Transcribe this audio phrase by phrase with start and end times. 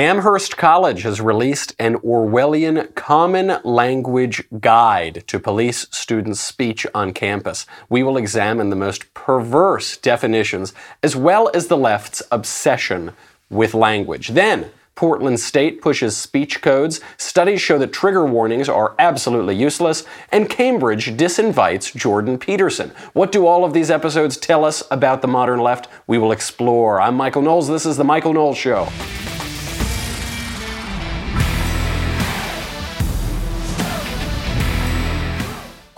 [0.00, 7.66] Amherst College has released an Orwellian common language guide to police students' speech on campus.
[7.88, 10.72] We will examine the most perverse definitions
[11.02, 13.10] as well as the left's obsession
[13.50, 14.28] with language.
[14.28, 20.48] Then, Portland State pushes speech codes, studies show that trigger warnings are absolutely useless, and
[20.48, 22.92] Cambridge disinvites Jordan Peterson.
[23.14, 25.88] What do all of these episodes tell us about the modern left?
[26.06, 27.00] We will explore.
[27.00, 27.66] I'm Michael Knowles.
[27.66, 28.88] This is The Michael Knowles Show.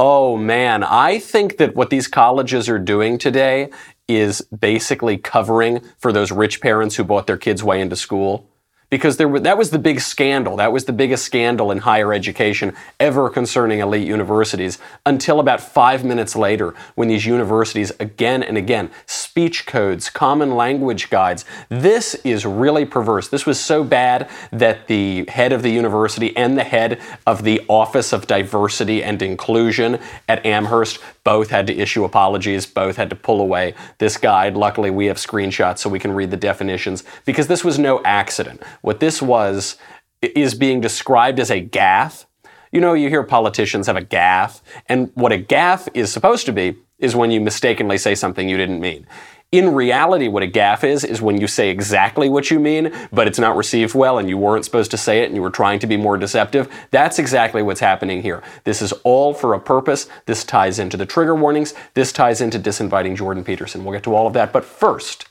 [0.03, 3.69] Oh man, I think that what these colleges are doing today
[4.09, 8.49] is basically covering for those rich parents who bought their kids way into school
[8.91, 10.57] because there that was the big scandal.
[10.57, 16.05] That was the biggest scandal in higher education ever concerning elite universities until about five
[16.05, 21.45] minutes later when these universities again and again, speech codes, common language guides.
[21.69, 23.29] This is really perverse.
[23.29, 27.63] This was so bad that the head of the university and the head of the
[27.69, 33.17] Office of Diversity and Inclusion at Amherst both had to issue apologies, both had to
[33.17, 34.57] pull away this guide.
[34.57, 38.61] Luckily, we have screenshots so we can read the definitions because this was no accident.
[38.83, 39.77] What this was
[40.23, 42.27] is being described as a gaffe.
[42.73, 46.53] You know, you hear politicians have a gaffe, and what a gaffe is supposed to
[46.53, 49.07] be is when you mistakenly say something you didn't mean.
[49.53, 53.27] In reality, what a gaffe is, is when you say exactly what you mean, but
[53.27, 55.81] it's not received well and you weren't supposed to say it and you were trying
[55.81, 56.69] to be more deceptive.
[56.93, 58.45] That's exactly what's happening here.
[58.63, 60.09] This is all for a purpose.
[60.27, 61.75] This ties into the trigger warnings.
[61.95, 63.85] This ties into disinviting Jordan Peterson.
[63.85, 64.53] We'll get to all of that.
[64.53, 65.27] But first,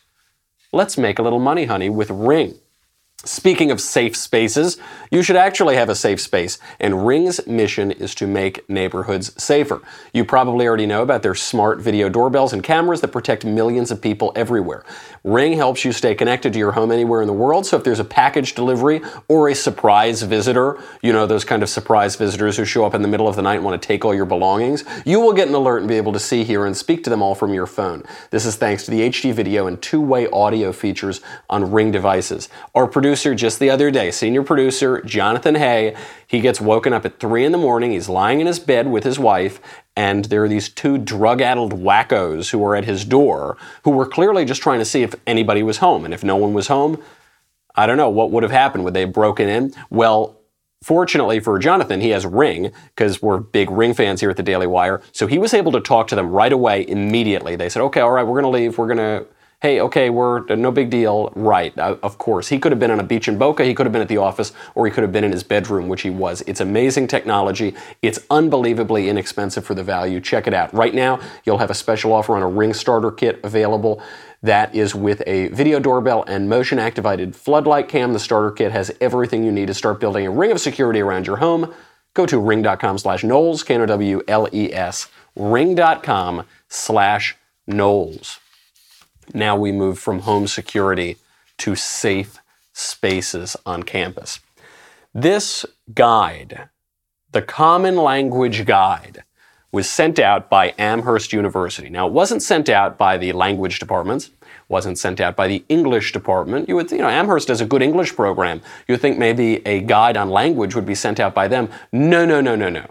[0.73, 2.59] let's make a little money, honey, with Ring.
[3.25, 4.77] Speaking of safe spaces,
[5.11, 9.81] you should actually have a safe space, and Ring's mission is to make neighborhoods safer.
[10.13, 14.01] You probably already know about their smart video doorbells and cameras that protect millions of
[14.01, 14.85] people everywhere.
[15.25, 17.99] Ring helps you stay connected to your home anywhere in the world, so if there's
[17.99, 22.63] a package delivery or a surprise visitor, you know, those kind of surprise visitors who
[22.63, 24.85] show up in the middle of the night and want to take all your belongings,
[25.05, 27.21] you will get an alert and be able to see, hear, and speak to them
[27.21, 28.01] all from your phone.
[28.29, 32.47] This is thanks to the HD video and two way audio features on Ring devices.
[32.73, 35.95] Our producer just the other day, senior producer Jonathan Hay,
[36.27, 37.91] he gets woken up at 3 in the morning.
[37.91, 39.59] He's lying in his bed with his wife,
[39.95, 44.05] and there are these two drug addled wackos who were at his door who were
[44.05, 46.05] clearly just trying to see if anybody was home.
[46.05, 47.01] And if no one was home,
[47.75, 48.83] I don't know what would have happened.
[48.83, 49.73] Would they have broken in?
[49.89, 50.39] Well,
[50.81, 54.67] Fortunately for Jonathan, he has Ring, because we're big Ring fans here at the Daily
[54.67, 55.01] Wire.
[55.11, 57.57] So he was able to talk to them right away, immediately.
[57.57, 58.77] They said, okay, all right, we're going to leave.
[58.77, 59.27] We're going to
[59.61, 61.31] hey, okay, we're no big deal.
[61.35, 62.47] Right, uh, of course.
[62.47, 64.17] He could have been on a beach in Boca, he could have been at the
[64.17, 66.41] office, or he could have been in his bedroom, which he was.
[66.47, 67.75] It's amazing technology.
[68.01, 70.19] It's unbelievably inexpensive for the value.
[70.21, 70.73] Check it out.
[70.73, 74.01] Right now, you'll have a special offer on a Ring Starter Kit available.
[74.41, 78.13] That is with a video doorbell and motion activated floodlight cam.
[78.13, 81.27] The starter kit has everything you need to start building a ring of security around
[81.27, 81.73] your home.
[82.13, 87.35] Go to ring.com slash Knowles, K N O W L E S, ring.com slash
[87.67, 88.39] Knowles.
[89.33, 91.17] Now we move from home security
[91.59, 92.39] to safe
[92.73, 94.39] spaces on campus.
[95.13, 96.69] This guide,
[97.31, 99.23] the Common Language Guide,
[99.71, 101.89] was sent out by Amherst University.
[101.89, 104.31] Now, it wasn't sent out by the language departments,
[104.67, 106.67] wasn't sent out by the English department.
[106.67, 108.61] You would, you know, Amherst has a good English program.
[108.87, 111.69] You would think maybe a guide on language would be sent out by them.
[111.91, 112.85] No, no, no, no, no.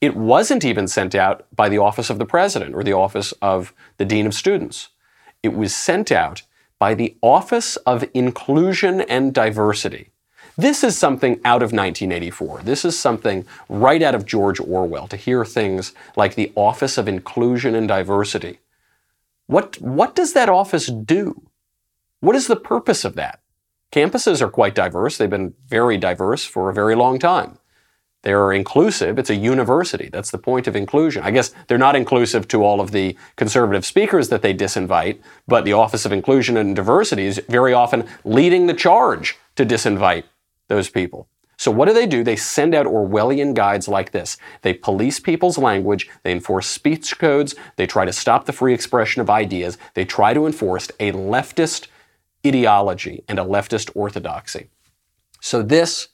[0.00, 3.72] It wasn't even sent out by the office of the president or the office of
[3.96, 4.88] the dean of students.
[5.42, 6.42] It was sent out
[6.78, 10.10] by the Office of Inclusion and Diversity.
[10.56, 12.62] This is something out of 1984.
[12.62, 17.06] This is something right out of George Orwell to hear things like the Office of
[17.06, 18.58] Inclusion and Diversity.
[19.46, 21.48] What, what does that office do?
[22.20, 23.40] What is the purpose of that?
[23.92, 25.16] Campuses are quite diverse.
[25.16, 27.58] They've been very diverse for a very long time.
[28.22, 29.18] They're inclusive.
[29.18, 30.08] It's a university.
[30.12, 31.22] That's the point of inclusion.
[31.22, 35.64] I guess they're not inclusive to all of the conservative speakers that they disinvite, but
[35.64, 40.24] the Office of Inclusion and Diversity is very often leading the charge to disinvite
[40.66, 41.28] those people.
[41.56, 42.22] So what do they do?
[42.22, 44.36] They send out Orwellian guides like this.
[44.62, 49.20] They police people's language, they enforce speech codes, they try to stop the free expression
[49.20, 51.88] of ideas, they try to enforce a leftist
[52.46, 54.68] ideology and a leftist orthodoxy.
[55.40, 56.08] So this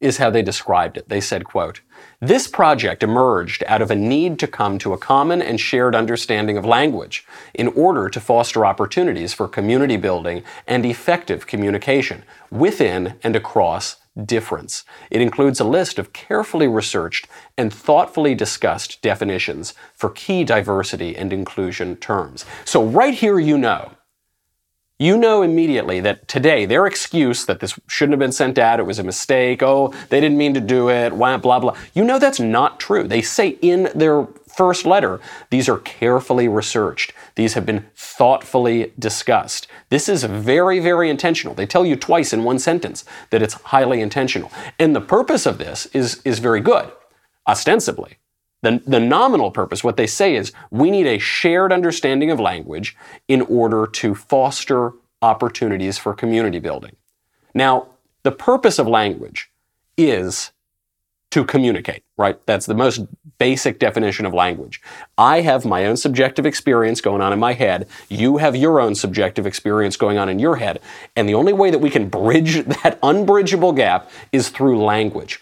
[0.00, 1.08] is how they described it.
[1.08, 1.80] They said, quote,
[2.20, 6.56] this project emerged out of a need to come to a common and shared understanding
[6.56, 13.36] of language in order to foster opportunities for community building and effective communication within and
[13.36, 14.84] across difference.
[15.10, 21.32] It includes a list of carefully researched and thoughtfully discussed definitions for key diversity and
[21.32, 22.44] inclusion terms.
[22.64, 23.92] So right here you know
[25.00, 28.84] you know immediately that today their excuse that this shouldn't have been sent out, it
[28.84, 31.76] was a mistake, oh, they didn't mean to do it, blah, blah, blah.
[31.94, 33.08] You know that's not true.
[33.08, 35.18] They say in their first letter,
[35.48, 37.14] these are carefully researched.
[37.34, 39.66] These have been thoughtfully discussed.
[39.88, 41.54] This is very, very intentional.
[41.54, 44.52] They tell you twice in one sentence that it's highly intentional.
[44.78, 46.92] And the purpose of this is, is very good,
[47.48, 48.18] ostensibly.
[48.62, 52.96] The, the nominal purpose, what they say is we need a shared understanding of language
[53.26, 54.92] in order to foster
[55.22, 56.96] opportunities for community building.
[57.54, 57.88] Now,
[58.22, 59.50] the purpose of language
[59.96, 60.52] is
[61.30, 62.44] to communicate, right?
[62.46, 63.02] That's the most
[63.38, 64.82] basic definition of language.
[65.16, 67.88] I have my own subjective experience going on in my head.
[68.08, 70.80] You have your own subjective experience going on in your head.
[71.14, 75.40] And the only way that we can bridge that unbridgeable gap is through language.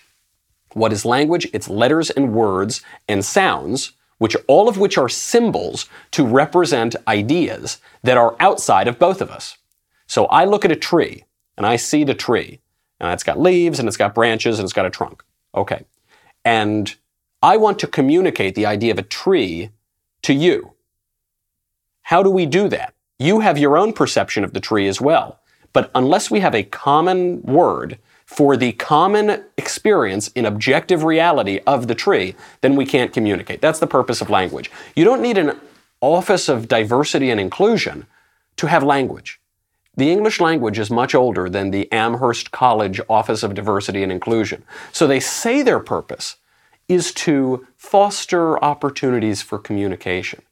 [0.73, 1.49] What is language?
[1.53, 7.79] It's letters and words and sounds, which all of which are symbols to represent ideas
[8.03, 9.57] that are outside of both of us.
[10.07, 11.25] So I look at a tree
[11.57, 12.61] and I see the tree,
[13.01, 15.23] and it's got leaves and it's got branches and it's got a trunk.
[15.55, 15.85] Okay.
[16.45, 16.95] And
[17.43, 19.71] I want to communicate the idea of a tree
[20.23, 20.73] to you.
[22.03, 22.95] How do we do that?
[23.19, 25.41] You have your own perception of the tree as well.
[25.73, 27.99] But unless we have a common word
[28.29, 33.63] for the common experience in objective reality of the tree, then we can't communicate.
[33.63, 34.71] That's the purpose of language.
[34.95, 35.59] You don't need an
[36.03, 38.07] Office of Diversity and Inclusion
[38.59, 39.41] to have language.
[39.97, 44.63] The English language is much older than the Amherst College Office of Diversity and Inclusion.
[44.93, 46.37] So they say their purpose
[46.87, 50.43] is to foster opportunities for communication.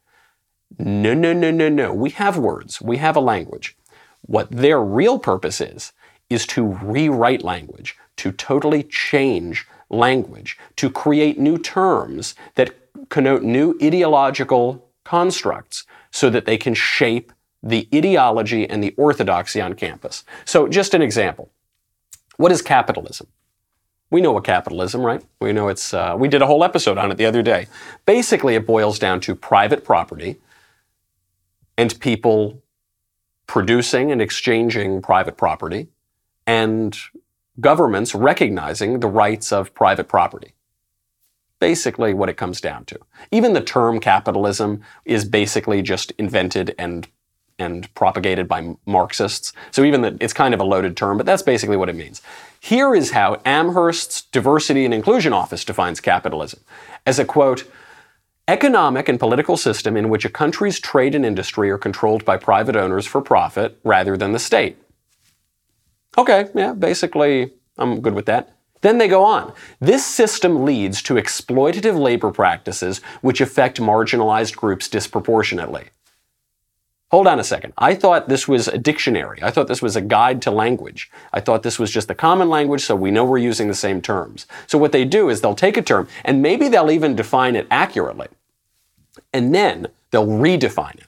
[0.79, 1.93] No, no, no, no, no.
[1.93, 3.77] We have words, we have a language.
[4.21, 5.93] What their real purpose is,
[6.29, 12.75] is to rewrite language, to totally change language, to create new terms that
[13.09, 17.31] connote new ideological constructs so that they can shape
[17.63, 20.23] the ideology and the orthodoxy on campus.
[20.45, 21.49] So, just an example.
[22.37, 23.27] What is capitalism?
[24.09, 25.23] We know what capitalism, right?
[25.41, 27.67] We know it's, uh, we did a whole episode on it the other day.
[28.05, 30.37] Basically, it boils down to private property
[31.77, 32.61] and people
[33.47, 35.87] producing and exchanging private property
[36.47, 36.97] and
[37.59, 40.53] governments recognizing the rights of private property
[41.59, 42.99] basically what it comes down to.
[43.31, 47.07] Even the term capitalism is basically just invented and
[47.59, 49.51] and propagated by Marxists.
[49.71, 52.21] So even that it's kind of a loaded term, but that's basically what it means.
[52.59, 56.59] Here is how Amherst's Diversity and Inclusion Office defines capitalism
[57.07, 57.63] as a quote,
[58.47, 62.75] economic and political system in which a country's trade and industry are controlled by private
[62.75, 64.77] owners for profit rather than the state.
[66.17, 68.53] Okay, yeah, basically, I'm good with that.
[68.81, 69.53] Then they go on.
[69.79, 75.85] This system leads to exploitative labor practices which affect marginalized groups disproportionately.
[77.09, 77.71] Hold on a second.
[77.77, 79.39] I thought this was a dictionary.
[79.41, 81.09] I thought this was a guide to language.
[81.31, 84.01] I thought this was just the common language so we know we're using the same
[84.01, 84.45] terms.
[84.67, 87.65] So what they do is they'll take a term and maybe they'll even define it
[87.71, 88.27] accurately.
[89.31, 91.07] And then they'll redefine it.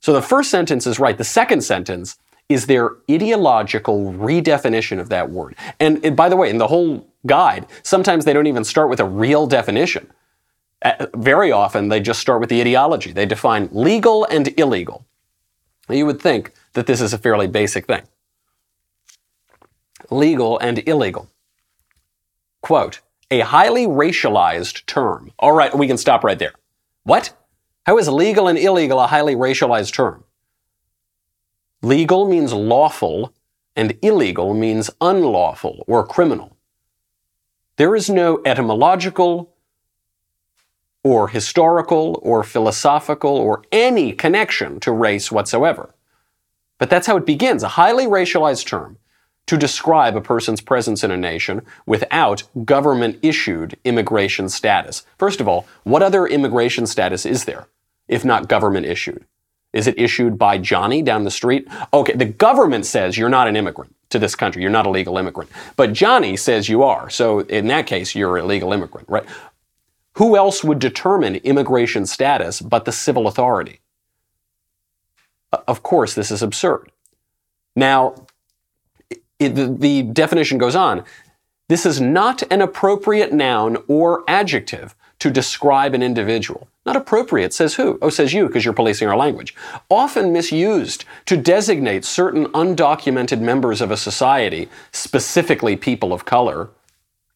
[0.00, 1.16] So the first sentence is right.
[1.16, 2.18] The second sentence
[2.50, 5.54] is their ideological redefinition of that word.
[5.78, 8.98] And, and by the way, in the whole guide, sometimes they don't even start with
[8.98, 10.10] a real definition.
[10.82, 13.12] Uh, very often, they just start with the ideology.
[13.12, 15.06] They define legal and illegal.
[15.88, 18.02] You would think that this is a fairly basic thing.
[20.10, 21.30] Legal and illegal.
[22.62, 25.30] Quote, a highly racialized term.
[25.38, 26.54] All right, we can stop right there.
[27.04, 27.32] What?
[27.86, 30.24] How is legal and illegal a highly racialized term?
[31.82, 33.32] Legal means lawful,
[33.74, 36.56] and illegal means unlawful or criminal.
[37.76, 39.54] There is no etymological
[41.02, 45.94] or historical or philosophical or any connection to race whatsoever.
[46.76, 48.98] But that's how it begins a highly racialized term
[49.46, 55.04] to describe a person's presence in a nation without government issued immigration status.
[55.18, 57.68] First of all, what other immigration status is there
[58.06, 59.24] if not government issued?
[59.72, 61.68] Is it issued by Johnny down the street?
[61.92, 64.62] Okay, the government says you're not an immigrant to this country.
[64.62, 65.50] You're not a legal immigrant.
[65.76, 67.08] But Johnny says you are.
[67.08, 69.24] So in that case, you're a legal immigrant, right?
[70.14, 73.80] Who else would determine immigration status but the civil authority?
[75.52, 76.90] Uh, of course, this is absurd.
[77.76, 78.26] Now,
[79.38, 81.04] it, the, the definition goes on.
[81.68, 86.68] This is not an appropriate noun or adjective to describe an individual.
[86.84, 87.98] Not appropriate says who?
[88.02, 89.54] Oh, says you because you're policing our language.
[89.88, 96.70] Often misused to designate certain undocumented members of a society, specifically people of color,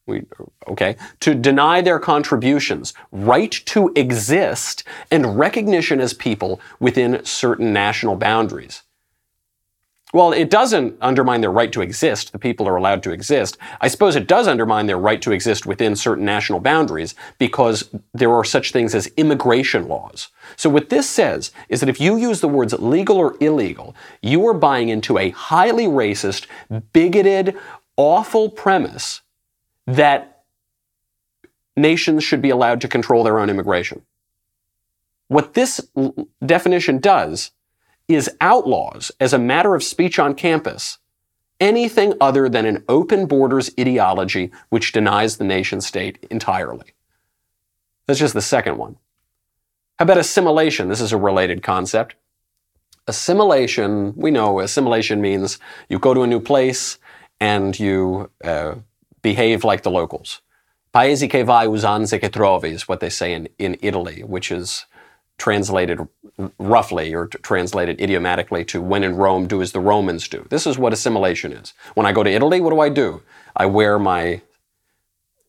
[0.07, 0.25] we,
[0.69, 8.17] okay, to deny their contributions, right to exist, and recognition as people within certain national
[8.17, 8.83] boundaries.
[10.15, 12.31] Well, it doesn't undermine their right to exist.
[12.31, 13.59] The people are allowed to exist.
[13.81, 18.33] I suppose it does undermine their right to exist within certain national boundaries because there
[18.33, 20.29] are such things as immigration laws.
[20.55, 24.47] So what this says is that if you use the words legal or illegal, you
[24.47, 26.47] are buying into a highly racist,
[26.93, 27.59] bigoted,
[27.97, 29.21] awful premise
[29.89, 30.45] that
[31.77, 34.03] nations should be allowed to control their own immigration.
[35.27, 35.81] What this
[36.47, 37.51] definition does
[38.09, 40.99] is outlaws as a matter of speech on campus
[41.61, 46.93] anything other than an open borders ideology which denies the nation state entirely.
[48.07, 48.97] That's just the second one.
[49.99, 50.89] How about assimilation?
[50.89, 52.17] This is a related concept.
[53.07, 55.59] Assimilation, we know assimilation means
[55.89, 56.99] you go to a new place
[57.41, 58.75] and you uh,
[59.23, 60.41] behave like the locals.
[60.93, 64.87] Paesi che vai usanze che trovi is what they say in, in Italy, which is
[65.39, 66.01] translated
[66.59, 70.47] roughly or translated idiomatically to when in Rome, do as the Romans do.
[70.51, 71.75] This is what assimilation is.
[71.95, 73.23] When I go to Italy, what do I do?
[73.55, 74.43] I wear my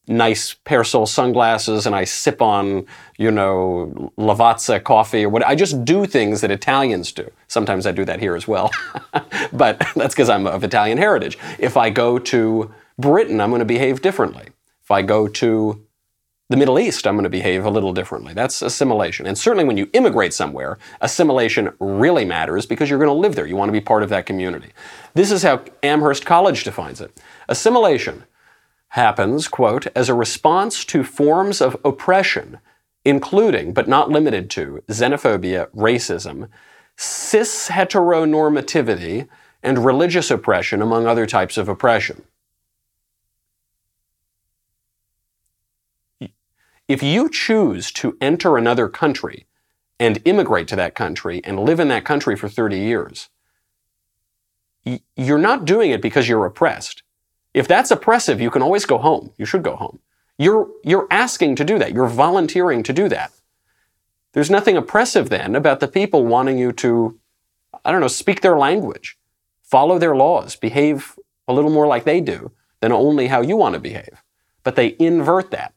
[0.08, 2.86] nice Persol sunglasses and I sip on,
[3.18, 5.46] you know, Lavazza coffee or what.
[5.46, 7.32] I just do things that Italians do.
[7.48, 8.72] Sometimes I do that here as well.
[9.54, 11.38] but that's because I'm of Italian heritage.
[11.58, 14.50] If I go to Britain, I'm going to behave differently.
[14.84, 15.85] If I go to
[16.50, 18.34] the Middle East, I'm going to behave a little differently.
[18.34, 19.26] That's assimilation.
[19.26, 23.48] And certainly when you immigrate somewhere, assimilation really matters because you're going to live there.
[23.48, 24.70] You want to be part of that community.
[25.16, 27.20] This is how Amherst College defines it.
[27.50, 28.26] Assimilation
[28.90, 32.60] happens, quote, as a response to forms of oppression,
[33.04, 36.48] including, but not limited to, xenophobia, racism,
[36.96, 39.28] cis heteronormativity,
[39.64, 42.22] and religious oppression, among other types of oppression.
[46.88, 49.48] If you choose to enter another country
[50.00, 53.30] and immigrate to that country and live in that country for 30 years,
[55.16, 57.02] you're not doing it because you're oppressed.
[57.54, 59.32] If that's oppressive, you can always go home.
[59.38, 60.00] You should go home.
[60.38, 61.94] You're, you're asking to do that.
[61.94, 63.32] You're volunteering to do that.
[64.34, 67.18] There's nothing oppressive then about the people wanting you to,
[67.86, 69.18] I don't know, speak their language,
[69.64, 72.52] follow their laws, behave a little more like they do
[72.82, 74.22] than only how you want to behave.
[74.64, 75.75] But they invert that.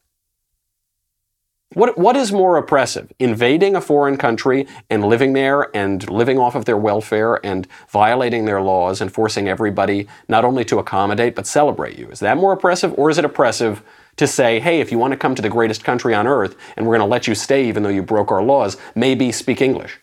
[1.74, 3.12] What, what is more oppressive?
[3.18, 8.46] Invading a foreign country and living there and living off of their welfare and violating
[8.46, 12.08] their laws and forcing everybody not only to accommodate but celebrate you?
[12.08, 13.82] Is that more oppressive or is it oppressive
[14.16, 16.86] to say, hey, if you want to come to the greatest country on earth and
[16.86, 20.00] we're going to let you stay even though you broke our laws, maybe speak English?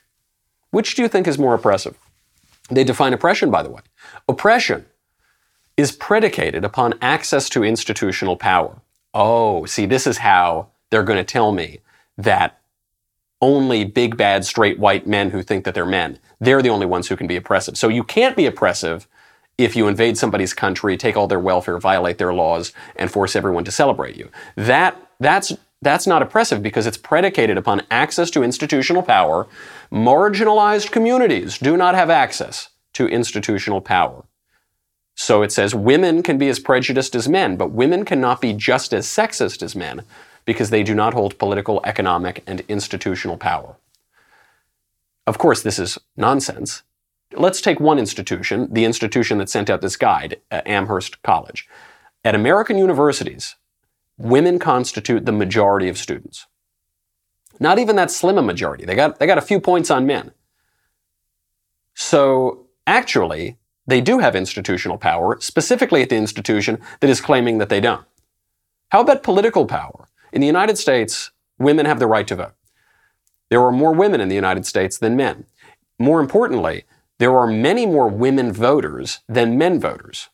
[0.69, 1.97] Which do you think is more oppressive?
[2.69, 3.81] They define oppression, by the way.
[4.29, 4.85] Oppression
[5.77, 8.81] is predicated upon access to institutional power.
[9.15, 11.79] Oh, see, this is how they're going to tell me
[12.17, 12.59] that
[13.41, 17.07] only big, bad, straight white men who think that they're men, they're the only ones
[17.07, 17.77] who can be oppressive.
[17.77, 19.07] So you can't be oppressive
[19.57, 23.63] if you invade somebody's country, take all their welfare, violate their laws, and force everyone
[23.65, 24.29] to celebrate you.
[24.55, 29.47] That, that's, that's not oppressive because it's predicated upon access to institutional power.
[29.91, 34.25] Marginalized communities do not have access to institutional power.
[35.15, 38.93] So it says women can be as prejudiced as men, but women cannot be just
[38.93, 40.03] as sexist as men
[40.45, 43.77] because they do not hold political, economic, and institutional power.
[45.27, 46.83] Of course, this is nonsense.
[47.33, 51.67] Let's take one institution, the institution that sent out this guide, uh, Amherst College.
[52.23, 53.55] At American universities,
[54.17, 56.45] women constitute the majority of students.
[57.59, 58.85] Not even that slim a majority.
[58.85, 60.31] They got, they got a few points on men.
[61.93, 67.69] So actually, they do have institutional power, specifically at the institution that is claiming that
[67.69, 68.05] they don't.
[68.89, 70.04] How about political power?
[70.35, 72.53] In the United States, women have the right to vote.
[73.49, 75.45] There are more women in the United States than men.
[75.97, 76.83] More importantly,
[77.19, 80.27] there are many more women voters than men voters.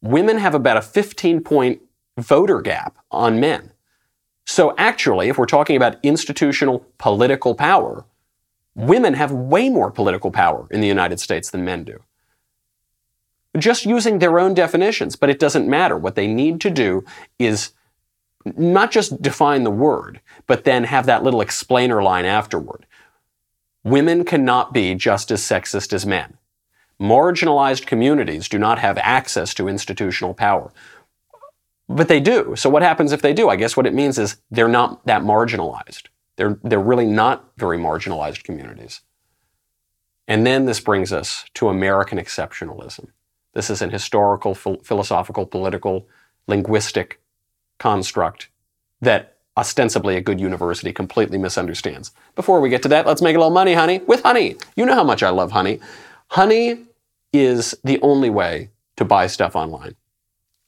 [0.00, 1.82] Women have about a 15 point
[2.16, 3.72] voter gap on men.
[4.44, 8.04] So actually, if we're talking about institutional political power,
[8.76, 12.00] women have way more political power in the United States than men do.
[13.58, 15.96] Just using their own definitions, but it doesn't matter.
[15.96, 17.04] What they need to do
[17.40, 17.72] is
[18.56, 22.86] not just define the word, but then have that little explainer line afterward.
[23.82, 26.38] Women cannot be just as sexist as men.
[27.00, 30.72] Marginalized communities do not have access to institutional power.
[31.88, 32.54] But they do.
[32.56, 33.48] So what happens if they do?
[33.48, 36.04] I guess what it means is they're not that marginalized.
[36.36, 39.02] They're, they're really not very marginalized communities.
[40.28, 43.08] And then this brings us to American exceptionalism.
[43.54, 46.08] This is an historical, philosophical, political,
[46.46, 47.20] linguistic
[47.78, 48.48] construct
[49.00, 52.12] that ostensibly a good university completely misunderstands.
[52.34, 54.56] Before we get to that, let's make a little money, honey, with honey.
[54.76, 55.80] You know how much I love honey.
[56.28, 56.84] Honey
[57.32, 59.96] is the only way to buy stuff online.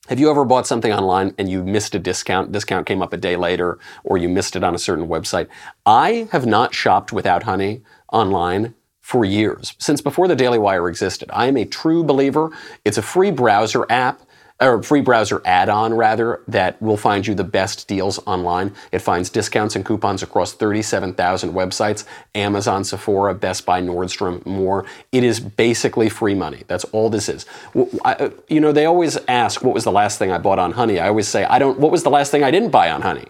[0.08, 2.50] Have you ever bought something online and you missed a discount?
[2.50, 5.48] Discount came up a day later, or you missed it on a certain website.
[5.84, 11.30] I have not shopped without Honey online for years, since before the Daily Wire existed.
[11.32, 12.50] I am a true believer.
[12.86, 14.22] It's a free browser app
[14.60, 18.74] or free browser add-on rather that will find you the best deals online.
[18.90, 24.84] It finds discounts and coupons across 37,000 websites, Amazon, Sephora, Best Buy, Nordstrom, more.
[25.12, 26.64] It is basically free money.
[26.66, 27.46] That's all this is.
[28.04, 30.98] Uh, you know, they always ask what was the last thing I bought on Honey.
[30.98, 33.26] I always say I don't what was the last thing I didn't buy on Honey?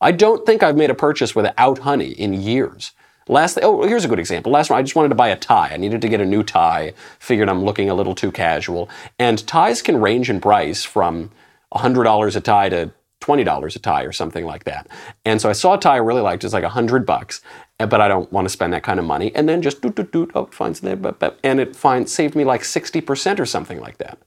[0.00, 2.92] I don't think I've made a purchase without Honey in years.
[3.28, 4.50] Last, oh, here's a good example.
[4.50, 5.70] Last one, I just wanted to buy a tie.
[5.72, 6.94] I needed to get a new tie.
[7.18, 8.88] Figured I'm looking a little too casual.
[9.18, 11.30] And ties can range in price from
[11.74, 14.88] $100 a tie to $20 a tie or something like that.
[15.24, 16.44] And so I saw a tie I really liked.
[16.44, 17.42] It's like 100 bucks,
[17.78, 19.34] eh, but I don't want to spend that kind of money.
[19.34, 20.98] And then just doot, doot, doot, oh, finds there,
[21.44, 21.76] and it
[22.08, 24.18] saved me like 60% or something like that.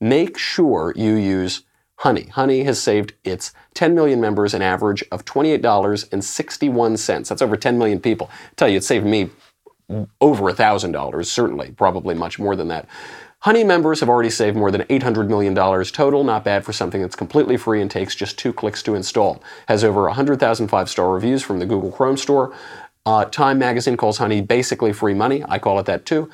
[0.00, 1.62] Make sure you use
[2.00, 2.24] Honey.
[2.28, 7.28] Honey has saved its 10 million members an average of $28.61.
[7.28, 8.30] That's over 10 million people.
[8.32, 9.28] I tell you, it saved me
[10.18, 12.88] over $1,000, certainly, probably much more than that.
[13.40, 17.16] Honey members have already saved more than $800 million total, not bad for something that's
[17.16, 19.42] completely free and takes just two clicks to install.
[19.68, 22.54] Has over 100,000 five star reviews from the Google Chrome store.
[23.04, 25.44] Uh, Time magazine calls Honey basically free money.
[25.46, 26.30] I call it that too.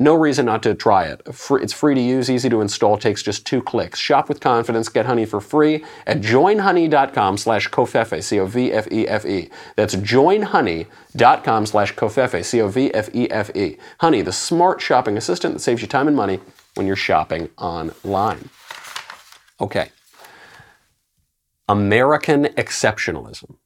[0.00, 1.22] No reason not to try it.
[1.26, 3.98] It's free to use, easy to install, takes just two clicks.
[3.98, 9.50] Shop with confidence, get honey for free at joinhoney.com slash covfefe, C-O-V-F-E-F-E.
[9.74, 13.76] That's joinhoney.com slash covfefe, C-O-V-F-E-F-E.
[14.00, 16.38] Honey, the smart shopping assistant that saves you time and money
[16.74, 18.50] when you're shopping online.
[19.60, 19.90] Okay.
[21.68, 23.56] American exceptionalism.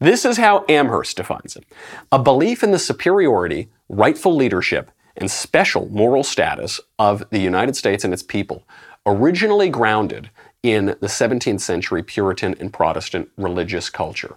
[0.00, 1.64] This is how Amherst defines it.
[2.12, 8.04] A belief in the superiority, rightful leadership, and special moral status of the United States
[8.04, 8.64] and its people,
[9.04, 10.30] originally grounded
[10.62, 14.36] in the 17th century Puritan and Protestant religious culture.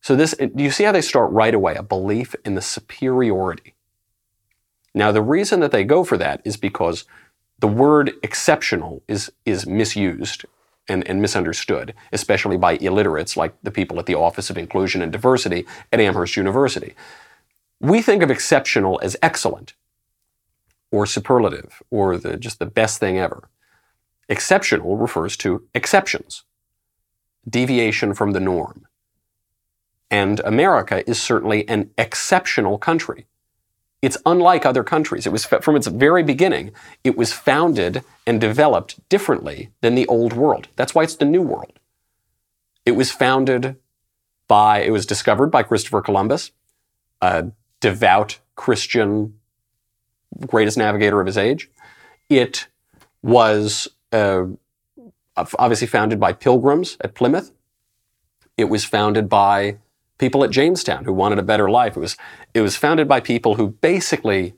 [0.00, 3.74] So this, do you see how they start right away, a belief in the superiority.
[4.94, 7.04] Now, the reason that they go for that is because
[7.58, 10.44] the word exceptional is, is misused
[10.88, 15.12] and, and, misunderstood, especially by illiterates like the people at the Office of Inclusion and
[15.12, 16.94] Diversity at Amherst University.
[17.80, 19.74] We think of exceptional as excellent
[20.90, 23.48] or superlative or the, just the best thing ever.
[24.28, 26.44] Exceptional refers to exceptions,
[27.48, 28.86] deviation from the norm.
[30.10, 33.26] And America is certainly an exceptional country.
[34.00, 35.26] It's unlike other countries.
[35.26, 36.72] It was from its very beginning,
[37.04, 40.68] it was founded and developed differently than the old world.
[40.76, 41.78] That's why it's the new world.
[42.86, 43.76] It was founded
[44.46, 46.52] by, it was discovered by Christopher Columbus,
[47.20, 47.48] a
[47.80, 49.34] devout Christian,
[50.46, 51.70] greatest navigator of his age.
[52.28, 52.68] It
[53.22, 54.44] was uh,
[55.36, 57.52] obviously founded by pilgrims at Plymouth.
[58.56, 59.78] It was founded by
[60.18, 61.96] people at Jamestown who wanted a better life.
[61.96, 62.16] It was,
[62.54, 64.54] it was founded by people who basically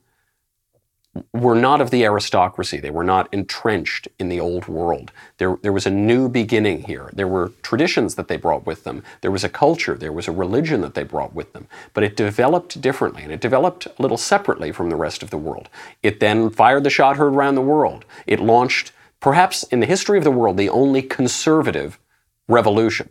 [1.32, 2.78] were not of the aristocracy.
[2.78, 5.10] They were not entrenched in the old world.
[5.38, 7.10] There, there was a new beginning here.
[7.12, 9.02] There were traditions that they brought with them.
[9.20, 9.96] There was a culture.
[9.96, 11.66] There was a religion that they brought with them.
[11.94, 15.38] But it developed differently, and it developed a little separately from the rest of the
[15.38, 15.68] world.
[16.02, 18.04] It then fired the shot heard around the world.
[18.26, 21.98] It launched, perhaps in the history of the world, the only conservative
[22.48, 23.10] revolution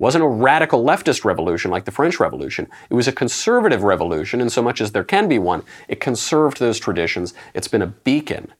[0.00, 2.66] wasn't a radical leftist revolution like the French Revolution.
[2.88, 5.62] It was a conservative revolution, in so much as there can be one.
[5.88, 7.34] It conserved those traditions.
[7.52, 8.54] It's been a beacon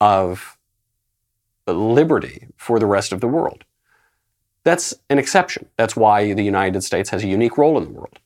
[0.00, 0.56] of
[1.66, 3.64] liberty for the rest of the world.
[4.64, 5.68] That's an exception.
[5.76, 8.18] That's why the United States has a unique role in the world.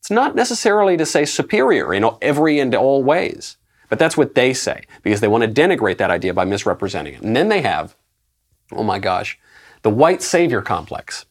[0.00, 3.58] It's not necessarily to say superior in every and all ways,
[3.90, 7.22] but that's what they say because they want to denigrate that idea by misrepresenting it.
[7.22, 7.94] And then they have,
[8.72, 9.38] oh my gosh,
[9.82, 11.26] the white savior complex.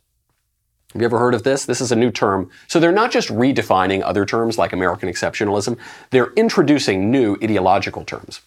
[0.94, 1.66] Have you ever heard of this?
[1.66, 2.50] This is a new term.
[2.68, 5.78] So they're not just redefining other terms like American exceptionalism,
[6.12, 8.42] they're introducing new ideological terms.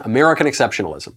[0.00, 1.14] American exceptionalism,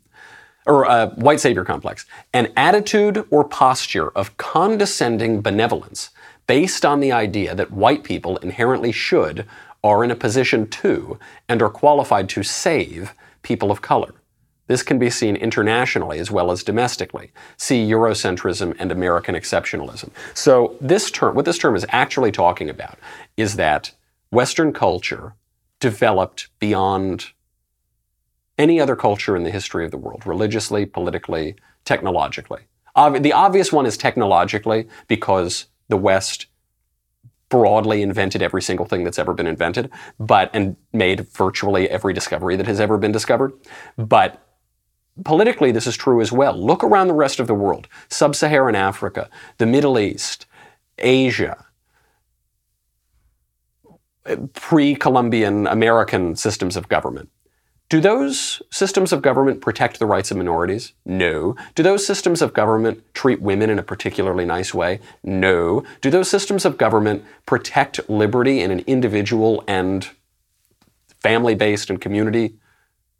[0.66, 6.10] or uh, white savior complex, an attitude or posture of condescending benevolence
[6.48, 9.46] based on the idea that white people inherently should,
[9.84, 14.14] are in a position to, and are qualified to save people of color.
[14.68, 17.32] This can be seen internationally as well as domestically.
[17.58, 20.10] See Eurocentrism and American exceptionalism.
[20.34, 22.98] So this term, what this term is actually talking about
[23.38, 23.92] is that
[24.32, 25.36] Western culture
[25.80, 27.28] developed beyond
[28.58, 32.62] any other culture in the history of the world, religiously, politically, technologically.
[33.20, 36.48] the obvious one is technologically because the West
[37.50, 42.56] broadly invented every single thing that's ever been invented, but and made virtually every discovery
[42.56, 43.54] that has ever been discovered.
[43.98, 44.45] But
[45.24, 46.54] politically, this is true as well.
[46.54, 50.46] Look around the rest of the world sub Saharan Africa, the Middle East,
[50.98, 51.66] Asia,
[54.54, 57.30] pre Columbian American systems of government.
[57.88, 60.94] Do those systems of government protect the rights of minorities?
[61.06, 61.56] No.
[61.76, 65.00] Do those systems of government treat women in a particularly nice way?
[65.24, 65.84] No.
[66.02, 70.10] Do those systems of government protect liberty in an individual and
[71.22, 72.56] family based and community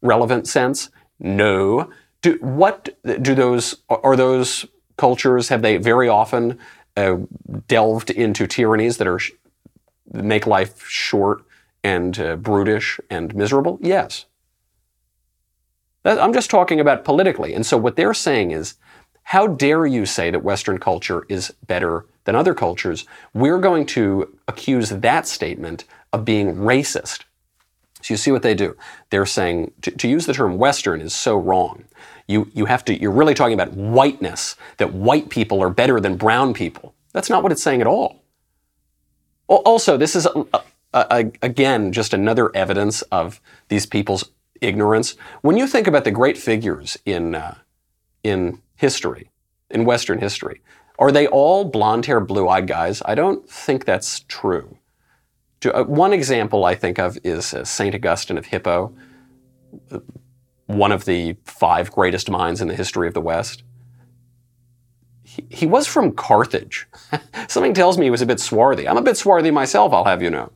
[0.02, 0.90] relevant sense?
[1.20, 1.90] No.
[2.22, 4.66] Do, what do those, are those
[4.98, 6.58] cultures, have they very often
[6.98, 7.18] uh,
[7.68, 9.20] delved into tyrannies that are,
[10.12, 11.44] make life short
[11.84, 13.78] and uh, brutish and miserable?
[13.82, 14.26] Yes.
[16.06, 17.54] I'm just talking about politically.
[17.54, 18.76] And so what they're saying is,
[19.24, 23.06] how dare you say that Western culture is better than other cultures?
[23.34, 27.25] We're going to accuse that statement of being racist.
[28.06, 28.78] So you see what they do.
[29.10, 31.86] They're saying to, to, use the term Western is so wrong.
[32.28, 36.16] You, you have to, you're really talking about whiteness, that white people are better than
[36.16, 36.94] brown people.
[37.14, 38.22] That's not what it's saying at all.
[39.48, 40.64] Also, this is, a, a,
[40.94, 44.30] a, again, just another evidence of these people's
[44.62, 45.16] ignorance.
[45.42, 47.56] When you think about the great figures in, uh,
[48.24, 49.32] in history,
[49.72, 50.62] in Western history,
[51.00, 53.02] are they all blonde haired, blue eyed guys?
[53.04, 54.78] I don't think that's true.
[55.66, 57.96] Uh, one example I think of is uh, St.
[57.96, 58.94] Augustine of Hippo,
[60.68, 63.64] one of the five greatest minds in the history of the West.
[65.24, 66.88] He, he was from Carthage.
[67.48, 68.88] Something tells me he was a bit swarthy.
[68.88, 70.52] I'm a bit swarthy myself, I'll have you know.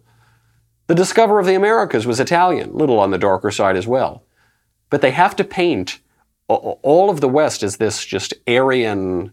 [0.87, 4.23] The discoverer of the Americas was Italian, little on the darker side as well.
[4.89, 5.99] But they have to paint
[6.47, 9.31] all of the West as this just Aryan,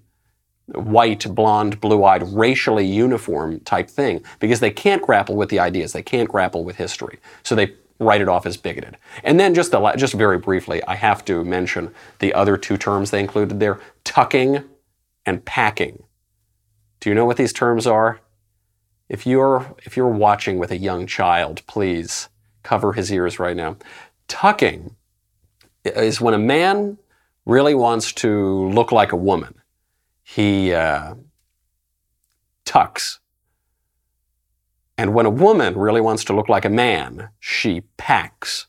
[0.75, 5.93] white, blonde, blue eyed, racially uniform type thing because they can't grapple with the ideas.
[5.93, 7.19] They can't grapple with history.
[7.43, 8.97] So they write it off as bigoted.
[9.25, 13.11] And then just, the, just very briefly, I have to mention the other two terms
[13.11, 14.65] they included there tucking
[15.25, 16.03] and packing.
[17.01, 18.21] Do you know what these terms are?
[19.09, 22.29] If you're, if you're watching with a young child, please
[22.65, 23.77] cover his ears right now.
[24.27, 24.97] Tucking
[25.85, 26.99] is when a man
[27.45, 29.55] really wants to look like a woman.
[30.29, 31.15] He uh,
[32.65, 33.21] tucks.
[34.99, 38.67] And when a woman really wants to look like a man, she packs.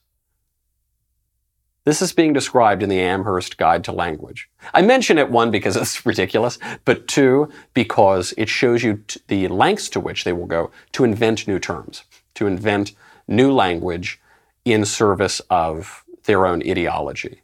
[1.83, 4.51] This is being described in the Amherst Guide to Language.
[4.71, 9.47] I mention it, one, because it's ridiculous, but two, because it shows you t- the
[9.47, 12.03] lengths to which they will go to invent new terms,
[12.35, 12.91] to invent
[13.27, 14.21] new language
[14.63, 17.41] in service of their own ideology.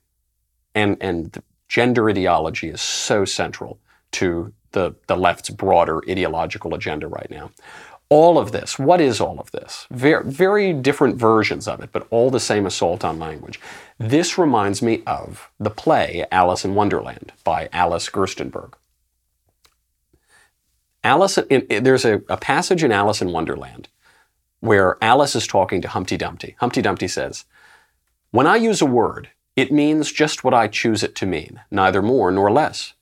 [0.75, 3.79] And, and gender ideology is so central
[4.13, 7.51] to the, the left's broader ideological agenda right now
[8.13, 8.77] all of this.
[8.77, 9.87] What is all of this?
[9.89, 13.59] Very, very different versions of it, but all the same assault on language.
[13.97, 18.73] This reminds me of the play Alice in Wonderland by Alice Gerstenberg.
[21.03, 23.89] Alice, in, in, there's a, a passage in Alice in Wonderland
[24.59, 26.55] where Alice is talking to Humpty Dumpty.
[26.59, 27.45] Humpty Dumpty says,
[28.29, 32.03] When I use a word, it means just what I choose it to mean, neither
[32.03, 32.93] more nor less.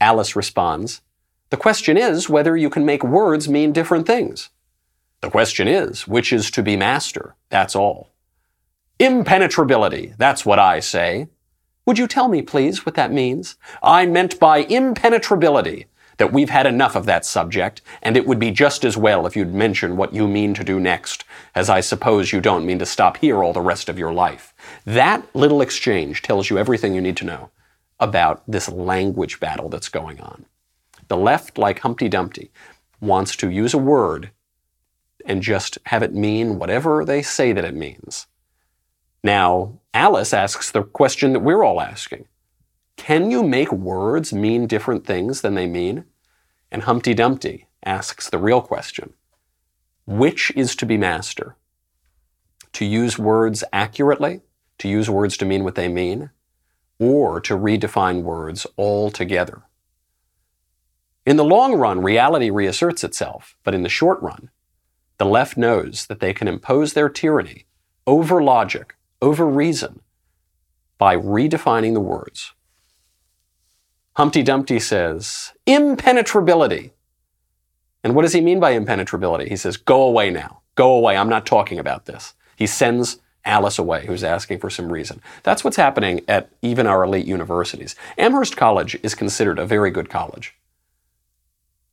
[0.00, 1.02] Alice responds,
[1.50, 4.50] the question is whether you can make words mean different things.
[5.20, 7.34] The question is, which is to be master?
[7.50, 8.10] That's all.
[8.98, 11.28] Impenetrability, that's what I say.
[11.86, 13.56] Would you tell me, please, what that means?
[13.82, 15.86] I meant by impenetrability
[16.18, 19.34] that we've had enough of that subject, and it would be just as well if
[19.34, 22.86] you'd mention what you mean to do next, as I suppose you don't mean to
[22.86, 24.54] stop here all the rest of your life.
[24.84, 27.50] That little exchange tells you everything you need to know
[28.00, 30.46] about this language battle that's going on.
[31.08, 32.50] The left, like Humpty Dumpty,
[33.00, 34.30] wants to use a word
[35.26, 38.26] and just have it mean whatever they say that it means.
[39.22, 42.26] Now, Alice asks the question that we're all asking
[42.96, 46.04] Can you make words mean different things than they mean?
[46.70, 49.12] And Humpty Dumpty asks the real question
[50.06, 51.56] Which is to be master?
[52.74, 54.40] To use words accurately,
[54.78, 56.30] to use words to mean what they mean,
[57.00, 59.62] or to redefine words altogether?
[61.26, 64.50] In the long run, reality reasserts itself, but in the short run,
[65.18, 67.66] the left knows that they can impose their tyranny
[68.06, 70.00] over logic, over reason,
[70.98, 72.52] by redefining the words.
[74.16, 76.92] Humpty Dumpty says, impenetrability.
[78.02, 79.48] And what does he mean by impenetrability?
[79.48, 80.62] He says, go away now.
[80.74, 81.16] Go away.
[81.16, 82.34] I'm not talking about this.
[82.56, 85.20] He sends Alice away, who's asking for some reason.
[85.42, 87.96] That's what's happening at even our elite universities.
[88.18, 90.54] Amherst College is considered a very good college.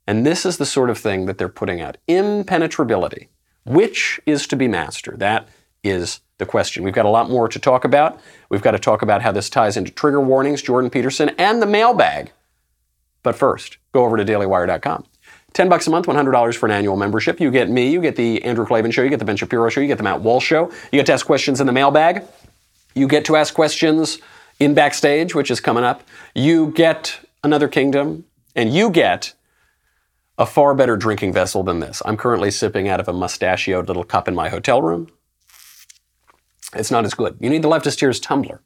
[0.05, 3.27] And this is the sort of thing that they're putting out impenetrability.
[3.65, 5.19] Which is to be mastered?
[5.19, 5.49] That
[5.83, 6.83] is the question.
[6.83, 8.19] We've got a lot more to talk about.
[8.49, 11.65] We've got to talk about how this ties into trigger warnings, Jordan Peterson, and the
[11.65, 12.31] mailbag.
[13.23, 15.05] But first, go over to dailywire.com.
[15.53, 17.39] 10 bucks a month, $100 for an annual membership.
[17.39, 19.81] You get me, you get the Andrew Klavan show, you get the Ben Shapiro show,
[19.81, 20.71] you get the Matt Walsh show.
[20.91, 22.23] You get to ask questions in the mailbag.
[22.93, 24.19] You get to ask questions
[24.59, 26.03] in backstage, which is coming up.
[26.35, 29.33] You get another kingdom, and you get
[30.37, 32.01] a far better drinking vessel than this.
[32.05, 35.09] I'm currently sipping out of a mustachioed little cup in my hotel room.
[36.75, 37.37] It's not as good.
[37.39, 38.61] You need the leftist tears tumbler.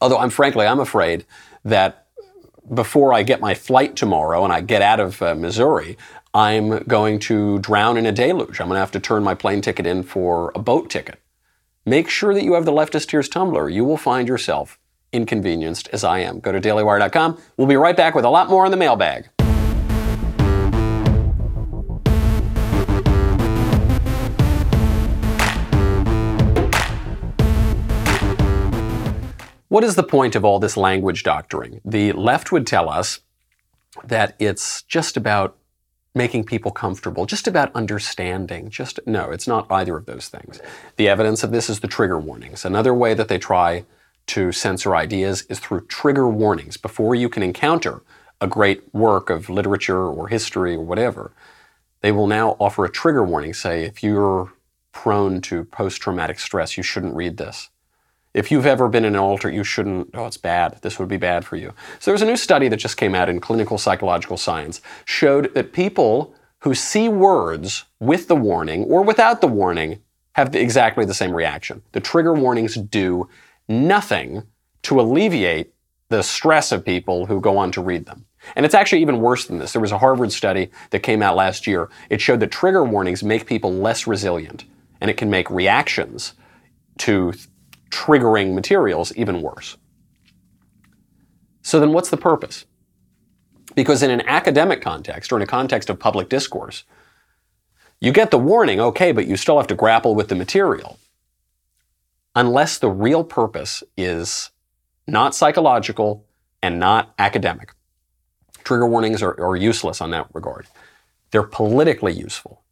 [0.00, 1.24] Although I'm frankly, I'm afraid
[1.64, 2.06] that
[2.72, 5.96] before I get my flight tomorrow and I get out of uh, Missouri,
[6.32, 8.60] I'm going to drown in a deluge.
[8.60, 11.20] I'm going to have to turn my plane ticket in for a boat ticket.
[11.84, 13.68] Make sure that you have the leftist tears tumbler.
[13.68, 14.78] You will find yourself
[15.12, 16.38] inconvenienced as I am.
[16.38, 17.40] Go to dailywire.com.
[17.56, 19.28] We'll be right back with a lot more in the mailbag.
[29.70, 31.80] What is the point of all this language doctoring?
[31.84, 33.20] The left would tell us
[34.02, 35.56] that it's just about
[36.12, 38.68] making people comfortable, just about understanding.
[38.68, 40.60] Just no, it's not either of those things.
[40.96, 42.64] The evidence of this is the trigger warnings.
[42.64, 43.84] Another way that they try
[44.26, 46.76] to censor ideas is through trigger warnings.
[46.76, 48.02] Before you can encounter
[48.40, 51.30] a great work of literature or history or whatever,
[52.00, 53.54] they will now offer a trigger warning.
[53.54, 54.52] Say, if you're
[54.90, 57.70] prone to post traumatic stress, you shouldn't read this.
[58.32, 60.78] If you've ever been in an altar, you shouldn't, oh, it's bad.
[60.82, 61.72] This would be bad for you.
[61.98, 65.72] So there's a new study that just came out in Clinical Psychological Science, showed that
[65.72, 70.00] people who see words with the warning or without the warning
[70.34, 71.82] have exactly the same reaction.
[71.92, 73.28] The trigger warnings do
[73.68, 74.44] nothing
[74.82, 75.72] to alleviate
[76.08, 78.26] the stress of people who go on to read them.
[78.54, 79.72] And it's actually even worse than this.
[79.72, 81.88] There was a Harvard study that came out last year.
[82.08, 84.64] It showed that trigger warnings make people less resilient,
[85.00, 86.34] and it can make reactions
[86.98, 87.32] to
[87.90, 89.76] triggering materials even worse.
[91.62, 92.64] So then what's the purpose?
[93.74, 96.84] Because in an academic context or in a context of public discourse,
[98.00, 100.98] you get the warning, okay, but you still have to grapple with the material.
[102.34, 104.50] Unless the real purpose is
[105.06, 106.24] not psychological
[106.62, 107.74] and not academic.
[108.64, 110.66] Trigger warnings are, are useless on that regard.
[111.30, 112.62] They're politically useful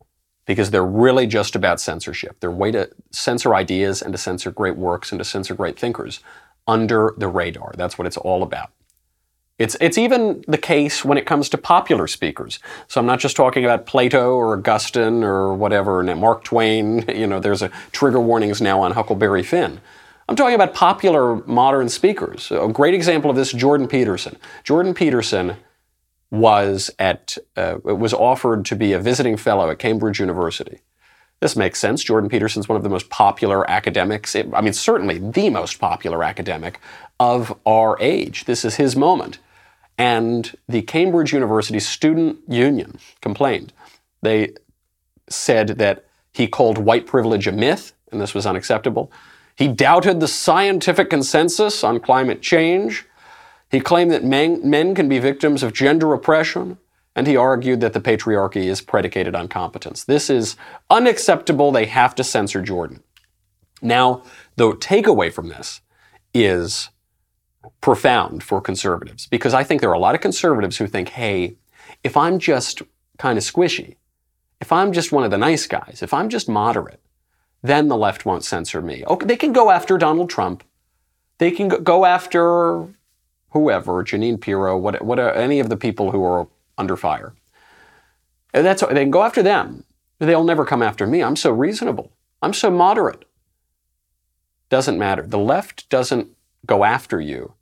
[0.49, 2.41] because they're really just about censorship.
[2.41, 5.79] They're a way to censor ideas and to censor great works and to censor great
[5.79, 6.21] thinkers
[6.67, 7.75] under the radar.
[7.77, 8.71] That's what it's all about.
[9.59, 12.61] It's, it's even the case when it comes to popular speakers.
[12.87, 17.05] So I'm not just talking about Plato or Augustine or whatever, and Mark Twain.
[17.19, 19.81] You know, there's a trigger warnings now on Huckleberry Finn.
[20.31, 22.51] I'm talking about popular modern speakers.
[22.51, 24.39] A great example of this, Jordan Peterson.
[24.65, 25.57] Jordan Peterson
[26.31, 30.81] was at uh, was offered to be a visiting fellow at Cambridge University.
[31.41, 32.03] This makes sense.
[32.03, 34.35] Jordan Peterson's one of the most popular academics.
[34.35, 36.81] I mean, certainly the most popular academic
[37.21, 38.45] of our age.
[38.45, 39.39] This is his moment.
[39.97, 43.73] And the Cambridge University Student Union complained.
[44.23, 44.55] They
[45.29, 49.11] said that he called white privilege a myth, and this was unacceptable.
[49.57, 53.07] He doubted the scientific consensus on climate change.
[53.71, 56.79] He claimed that men, men can be victims of gender oppression,
[57.15, 60.05] and he argued that the patriarchy is predicated on competence.
[60.05, 60.57] This is
[60.89, 61.73] unacceptable.
[61.73, 63.03] They have to censor Jordan.
[63.83, 64.23] Now,
[64.57, 65.81] the takeaway from this
[66.33, 66.91] is
[67.81, 71.57] profound for conservatives because I think there are a lot of conservatives who think, hey,
[72.03, 72.83] if I'm just
[73.19, 73.97] kind of squishy,
[74.61, 77.01] if I'm just one of the nice guys, if I'm just moderate,
[77.63, 79.05] then the left won't censor me.
[79.07, 80.65] Okay, they can go after Donald Trump.
[81.39, 82.89] They can go after
[83.51, 87.35] whoever, Jeanine Pirro, what, what, any of the people who are under fire.
[88.55, 89.85] And that's they can go after them.
[90.19, 91.23] They'll never come after me.
[91.23, 92.13] I'm so reasonable.
[92.43, 93.25] I'm so moderate.
[94.69, 95.23] Doesn't matter.
[95.27, 96.29] The left doesn't
[96.67, 97.55] go after you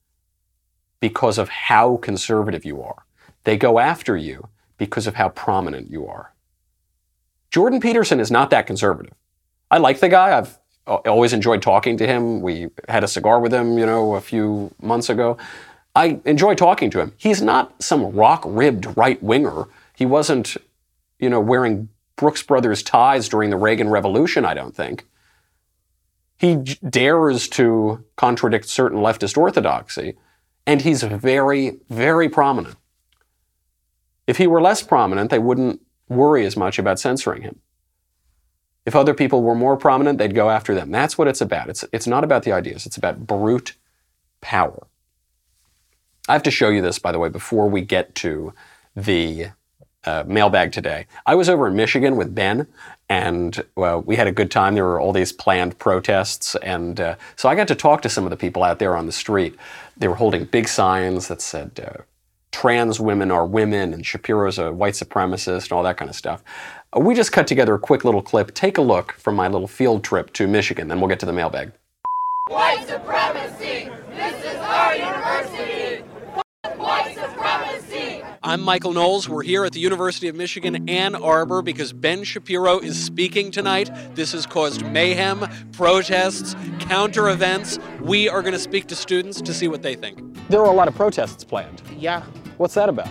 [1.01, 3.05] because of how conservative you are.
[3.45, 6.35] They go after you because of how prominent you are.
[7.51, 9.15] Jordan Peterson is not that conservative.
[9.71, 10.37] I like the guy.
[10.37, 12.41] I've always enjoyed talking to him.
[12.41, 15.37] We had a cigar with him, you know, a few months ago.
[15.97, 17.15] I enjoy talking to him.
[17.17, 19.65] He's not some rock ribbed right winger.
[19.95, 20.59] He wasn't,
[21.19, 25.07] you know, wearing Brooks Brothers ties during the Reagan Revolution, I don't think.
[26.37, 26.57] He
[26.87, 30.19] dares to contradict certain leftist orthodoxy,
[30.67, 32.77] and he's very, very prominent.
[34.27, 35.81] If he were less prominent, they wouldn't
[36.11, 37.61] worry as much about censoring him.
[38.85, 40.91] If other people were more prominent, they'd go after them.
[40.91, 41.71] That's what it's about.
[41.71, 43.77] It's, it's not about the ideas, it's about brute
[44.43, 44.87] power.
[46.29, 48.53] I have to show you this, by the way, before we get to
[48.95, 49.49] the
[50.05, 51.07] uh, mailbag today.
[51.25, 52.67] I was over in Michigan with Ben,
[53.09, 54.75] and we had a good time.
[54.75, 58.25] There were all these planned protests, and uh, so I got to talk to some
[58.25, 59.57] of the people out there on the street.
[59.97, 62.03] They were holding big signs that said, uh,
[62.53, 66.43] "Trans women are women," and Shapiro's a white supremacist, and all that kind of stuff.
[66.97, 68.55] Uh, we just cut together a quick little clip.
[68.55, 71.33] Take a look from my little field trip to Michigan, then we'll get to the
[71.33, 71.73] mailbag.
[72.49, 73.91] White supremacy!
[74.11, 76.03] This is our university!
[76.77, 78.23] White supremacy!
[78.47, 79.29] I'm Michael Knowles.
[79.29, 83.91] We're here at the University of Michigan, Ann Arbor, because Ben Shapiro is speaking tonight.
[84.15, 87.81] This has caused mayhem, protests, counter events.
[88.01, 90.21] We are going to speak to students to see what they think.
[90.49, 91.83] There are a lot of protests planned.
[91.99, 92.23] Yeah.
[92.57, 93.09] What's that about?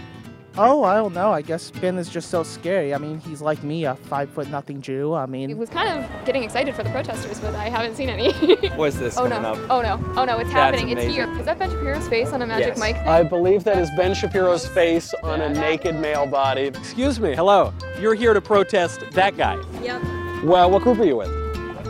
[0.58, 1.34] Oh, I don't know.
[1.34, 2.94] I guess Ben is just so scary.
[2.94, 5.14] I mean, he's like me, a five foot nothing Jew.
[5.14, 8.08] I mean, mean, was kind of getting excited for the protesters, but I haven't seen
[8.08, 8.32] any.
[8.78, 9.36] What's this oh no!
[9.36, 9.58] up?
[9.70, 10.00] Oh no!
[10.16, 10.38] Oh no!
[10.38, 10.90] It's That's happening!
[10.90, 11.12] It's amazing.
[11.14, 11.40] here.
[11.40, 12.80] Is that Ben Shapiro's face on a magic Yes.
[12.80, 12.96] mic?
[12.96, 13.06] Thing?
[13.08, 16.68] I believe that is Ben Shapiro's face on a naked male body.
[16.68, 17.74] Excuse me, hello.
[18.00, 19.58] You're here to protest that guy.
[19.84, 20.02] Yep.
[20.46, 21.28] Well, what group are you with?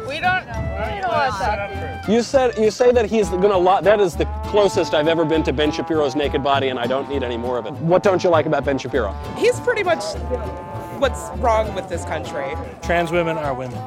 [0.08, 0.44] We don't.
[0.46, 1.75] We don't want to talk to
[2.08, 2.14] you.
[2.16, 3.58] You said you say that he's gonna.
[3.58, 6.88] Lo- that is the closest I've ever been to Ben Shapiro's naked body, and I
[6.88, 7.74] don't need any more of it.
[7.74, 9.14] What don't you like about Ben Shapiro?
[9.38, 10.04] he's pretty much
[11.00, 12.56] what's wrong with this country.
[12.82, 13.80] Trans women are women.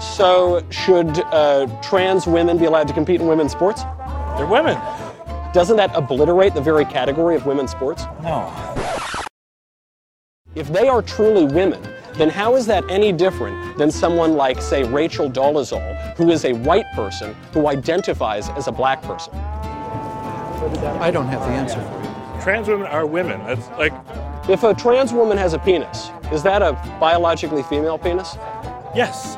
[0.00, 3.82] So, should uh, trans women be allowed to compete in women's sports?
[4.36, 4.78] They're women.
[5.52, 8.04] Doesn't that obliterate the very category of women's sports?
[8.22, 8.52] No.
[10.54, 11.82] If they are truly women,
[12.18, 16.52] then how is that any different than someone like, say, Rachel Dolezal, who is a
[16.52, 19.32] white person who identifies as a black person?
[21.00, 22.42] I don't have the answer for you.
[22.42, 23.38] Trans women are women.
[23.44, 23.92] That's like,
[24.48, 28.36] If a trans woman has a penis, is that a biologically female penis?
[28.94, 29.36] yes.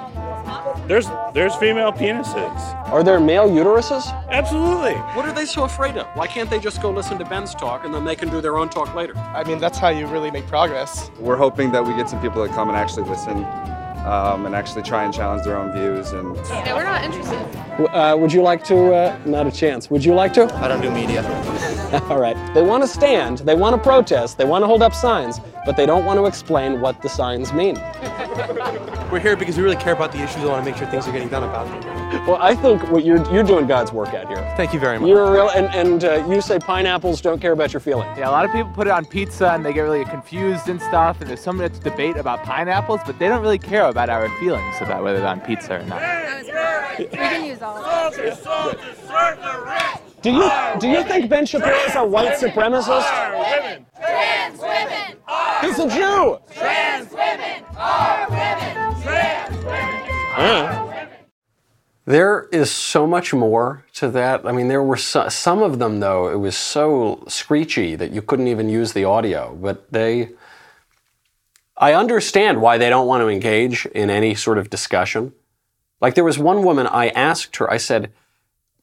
[0.91, 2.59] There's there's female penises.
[2.89, 4.11] Are there male uteruses?
[4.29, 4.95] Absolutely.
[5.15, 6.09] What are they so afraid of?
[6.17, 8.59] Why can't they just go listen to Ben's talk and then they can do their
[8.59, 9.17] own talk later?
[9.17, 11.13] I mean, that's how you really make progress.
[11.21, 13.45] We're hoping that we get some people that come and actually listen
[14.05, 16.11] um, and actually try and challenge their own views.
[16.11, 17.95] And Yeah, we're not interested.
[17.95, 18.93] Uh, would you like to?
[18.93, 19.91] Uh, not a chance.
[19.91, 20.53] Would you like to?
[20.57, 21.23] I don't do media.
[22.11, 22.37] All right.
[22.53, 25.77] They want to stand, they want to protest, they want to hold up signs, but
[25.77, 27.77] they don't want to explain what the signs mean.
[29.11, 31.09] We're here because we really care about the issues and want to make sure things
[31.09, 32.27] are getting done about them.
[32.27, 34.37] Well, I think what you're you're doing God's work out here.
[34.57, 35.09] Thank you very much.
[35.09, 38.17] You're a real, and, and uh, you say pineapples don't care about your feelings.
[38.17, 40.81] Yeah, a lot of people put it on pizza and they get really confused and
[40.81, 41.21] stuff.
[41.21, 44.77] And there's so much debate about pineapples, but they don't really care about our feelings
[44.81, 46.01] about whether they're on pizza or not.
[46.99, 50.01] We can use all of it.
[50.23, 53.09] Do you do you think Ben Shapiro is a white supremacist?
[53.33, 53.87] women.
[53.97, 55.17] Trans women!
[55.63, 56.39] He's a Jew.
[56.53, 57.50] Trans women
[62.11, 64.45] There is so much more to that.
[64.45, 68.21] I mean, there were so, some of them, though, it was so screechy that you
[68.21, 69.55] couldn't even use the audio.
[69.55, 70.31] But they,
[71.77, 75.33] I understand why they don't want to engage in any sort of discussion.
[76.01, 78.13] Like there was one woman, I asked her, I said,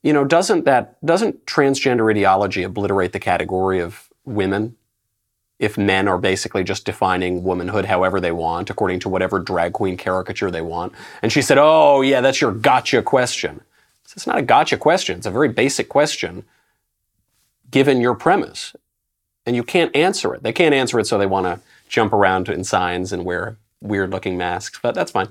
[0.01, 4.77] you know, doesn't that, doesn't transgender ideology obliterate the category of women?
[5.59, 9.97] If men are basically just defining womanhood however they want, according to whatever drag queen
[9.97, 10.93] caricature they want.
[11.21, 13.61] And she said, Oh, yeah, that's your gotcha question.
[14.03, 15.17] It's not a gotcha question.
[15.17, 16.43] It's a very basic question
[17.69, 18.75] given your premise.
[19.45, 20.43] And you can't answer it.
[20.43, 24.11] They can't answer it, so they want to jump around in signs and wear weird
[24.11, 25.29] looking masks, but that's fine.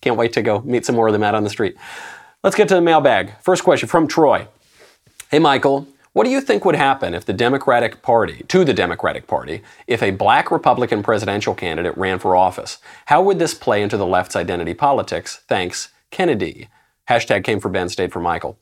[0.00, 1.76] Can't wait to go meet some more of them out on the street.
[2.42, 3.32] Let's get to the mailbag.
[3.40, 4.48] First question from Troy.
[5.30, 9.26] Hey, Michael, what do you think would happen if the Democratic Party, to the Democratic
[9.26, 12.78] Party, if a black Republican presidential candidate ran for office?
[13.06, 15.42] How would this play into the left's identity politics?
[15.48, 16.68] Thanks, Kennedy.
[17.08, 18.56] Hashtag came for Ben, stayed for Michael.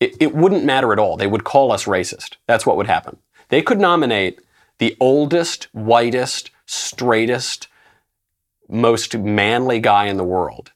[0.00, 1.16] It, it wouldn't matter at all.
[1.16, 2.34] They would call us racist.
[2.48, 3.18] That's what would happen.
[3.48, 4.40] They could nominate
[4.78, 7.68] the oldest, whitest, straightest,
[8.68, 10.72] most manly guy in the world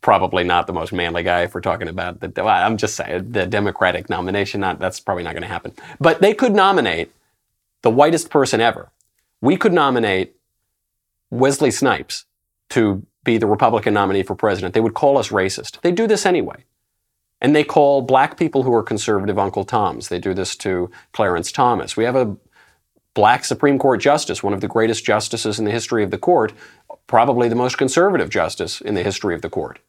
[0.00, 2.42] probably not the most manly guy if we're talking about the.
[2.42, 4.60] I'm just saying the Democratic nomination.
[4.60, 5.72] Not that's probably not going to happen.
[6.00, 7.12] But they could nominate
[7.82, 8.90] the whitest person ever.
[9.40, 10.34] We could nominate
[11.30, 12.24] Wesley Snipes
[12.70, 14.74] to be the Republican nominee for president.
[14.74, 15.80] They would call us racist.
[15.82, 16.64] They do this anyway.
[17.40, 20.08] And they call black people who are conservative Uncle Toms.
[20.08, 21.96] They do this to Clarence Thomas.
[21.96, 22.36] We have a
[23.14, 26.52] black Supreme Court justice, one of the greatest justices in the history of the court,
[27.06, 29.80] probably the most conservative justice in the history of the court.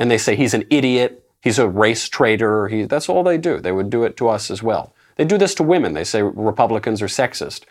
[0.00, 3.60] And they say he's an idiot, he's a race traitor, he, that's all they do.
[3.60, 4.94] They would do it to us as well.
[5.16, 5.92] They do this to women.
[5.92, 7.64] They say Republicans are sexist.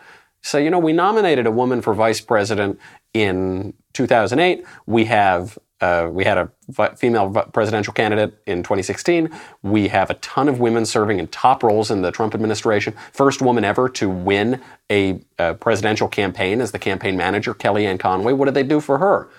[0.43, 2.79] Say, you know, we nominated a woman for vice president
[3.13, 4.63] in 2008.
[4.85, 9.29] We have uh, we had a female presidential candidate in 2016.
[9.63, 12.93] We have a ton of women serving in top roles in the Trump administration.
[13.13, 14.61] First woman ever to win
[14.91, 18.33] a, uh presidential campaign as the campaign manager, Kellyanne Conway.
[18.33, 19.29] What did they do for her?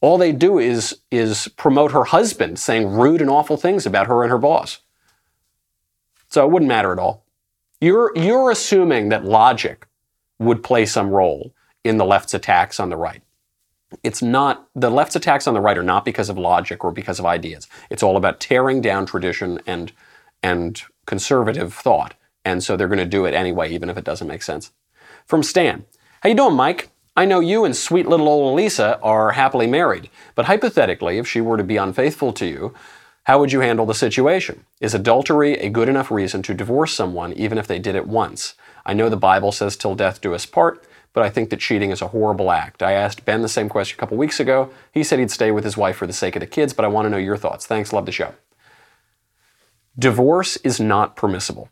[0.00, 4.22] All they do is is promote her husband, saying rude and awful things about her
[4.22, 4.78] and her boss.
[6.28, 7.24] So it wouldn't matter at all.
[7.80, 9.86] You're you're assuming that logic
[10.38, 11.52] would play some role
[11.84, 13.22] in the left's attacks on the right.
[14.02, 17.18] It's not the left's attacks on the right are not because of logic or because
[17.18, 17.66] of ideas.
[17.90, 19.92] It's all about tearing down tradition and
[20.42, 22.14] and conservative thought.
[22.44, 24.72] And so they're going to do it anyway, even if it doesn't make sense.
[25.26, 25.84] From Stan,
[26.22, 26.90] how you doing, Mike?
[27.18, 31.40] I know you and sweet little old Lisa are happily married, but hypothetically, if she
[31.40, 32.74] were to be unfaithful to you,
[33.24, 34.66] how would you handle the situation?
[34.80, 38.54] Is adultery a good enough reason to divorce someone even if they did it once?
[38.86, 41.90] I know the Bible says till death do us part, but I think that cheating
[41.90, 42.84] is a horrible act.
[42.84, 44.70] I asked Ben the same question a couple weeks ago.
[44.92, 46.88] He said he'd stay with his wife for the sake of the kids, but I
[46.88, 47.66] want to know your thoughts.
[47.66, 48.36] Thanks, love the show.
[49.98, 51.68] Divorce is not permissible.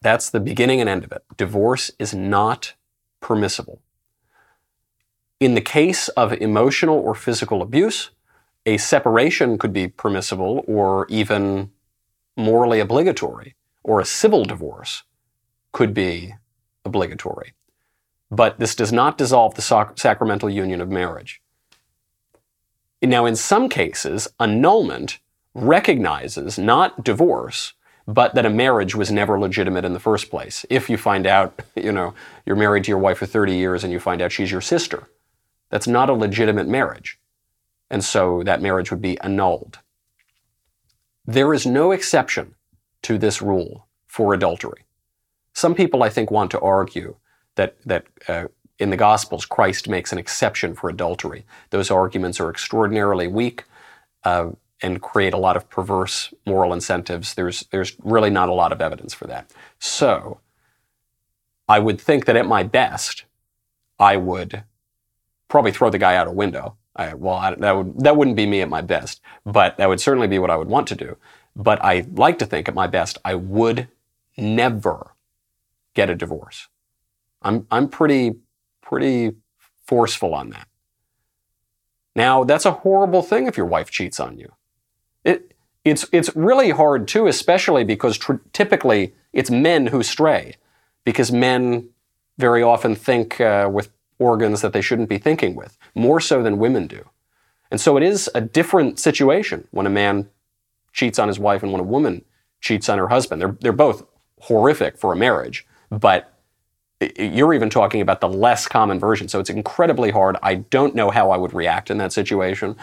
[0.00, 1.24] That's the beginning and end of it.
[1.36, 2.72] Divorce is not
[3.22, 3.80] permissible.
[5.40, 8.10] In the case of emotional or physical abuse,
[8.66, 11.70] a separation could be permissible or even
[12.36, 15.02] morally obligatory, or a civil divorce
[15.72, 16.34] could be
[16.84, 17.54] obligatory.
[18.30, 21.42] But this does not dissolve the sac- sacramental union of marriage.
[23.02, 25.18] Now, in some cases, annulment
[25.54, 27.74] recognizes not divorce,
[28.12, 30.66] but that a marriage was never legitimate in the first place.
[30.68, 33.92] If you find out, you know, you're married to your wife for 30 years and
[33.92, 35.08] you find out she's your sister,
[35.70, 37.18] that's not a legitimate marriage.
[37.90, 39.78] And so that marriage would be annulled.
[41.24, 42.54] There is no exception
[43.02, 44.84] to this rule for adultery.
[45.54, 47.16] Some people, I think, want to argue
[47.54, 48.48] that, that uh,
[48.78, 51.44] in the Gospels, Christ makes an exception for adultery.
[51.70, 53.64] Those arguments are extraordinarily weak
[54.24, 54.50] uh,
[54.82, 57.34] and create a lot of perverse moral incentives.
[57.34, 59.50] There's, there's really not a lot of evidence for that.
[59.78, 60.40] So
[61.68, 63.24] I would think that at my best,
[63.98, 64.64] I would
[65.48, 66.76] probably throw the guy out a window.
[66.94, 70.00] I, well, I, that would that wouldn't be me at my best, but that would
[70.00, 71.16] certainly be what I would want to do.
[71.56, 73.88] But I like to think at my best, I would
[74.36, 75.14] never
[75.94, 76.68] get a divorce.
[77.40, 78.34] I'm I'm pretty
[78.82, 79.36] pretty
[79.86, 80.68] forceful on that.
[82.14, 84.52] Now, that's a horrible thing if your wife cheats on you.
[85.24, 85.54] It
[85.84, 90.56] it's it's really hard too, especially because tr- typically it's men who stray,
[91.04, 91.88] because men
[92.38, 96.58] very often think uh, with organs that they shouldn't be thinking with, more so than
[96.58, 97.08] women do.
[97.70, 100.28] And so it is a different situation when a man
[100.92, 102.24] cheats on his wife and when a woman
[102.60, 103.40] cheats on her husband.
[103.40, 104.04] They're, they're both
[104.40, 106.32] horrific for a marriage, but
[107.18, 109.26] you're even talking about the less common version.
[109.28, 110.36] So it's incredibly hard.
[110.42, 112.76] I don't know how I would react in that situation.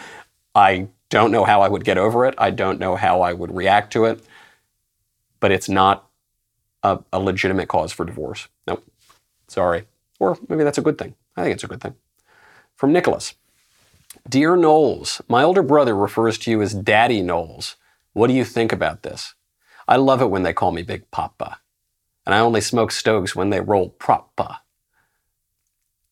[0.55, 2.35] I don't know how I would get over it.
[2.37, 4.23] I don't know how I would react to it.
[5.39, 6.09] But it's not
[6.83, 8.47] a, a legitimate cause for divorce.
[8.67, 8.85] Nope.
[9.47, 9.85] Sorry.
[10.19, 11.15] Or maybe that's a good thing.
[11.35, 11.95] I think it's a good thing.
[12.75, 13.35] From Nicholas
[14.27, 17.75] Dear Knowles, my older brother refers to you as Daddy Knowles.
[18.13, 19.33] What do you think about this?
[19.87, 21.59] I love it when they call me Big Papa.
[22.25, 24.57] And I only smoke stoves when they roll propa.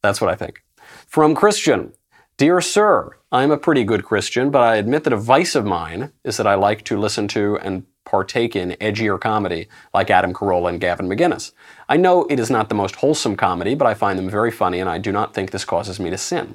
[0.01, 0.63] That's what I think.
[1.05, 1.93] From Christian
[2.37, 6.11] Dear Sir, I'm a pretty good Christian, but I admit that a vice of mine
[6.23, 10.69] is that I like to listen to and partake in edgier comedy like Adam Carolla
[10.69, 11.51] and Gavin McInnes.
[11.89, 14.79] I know it is not the most wholesome comedy, but I find them very funny
[14.79, 16.53] and I do not think this causes me to sin.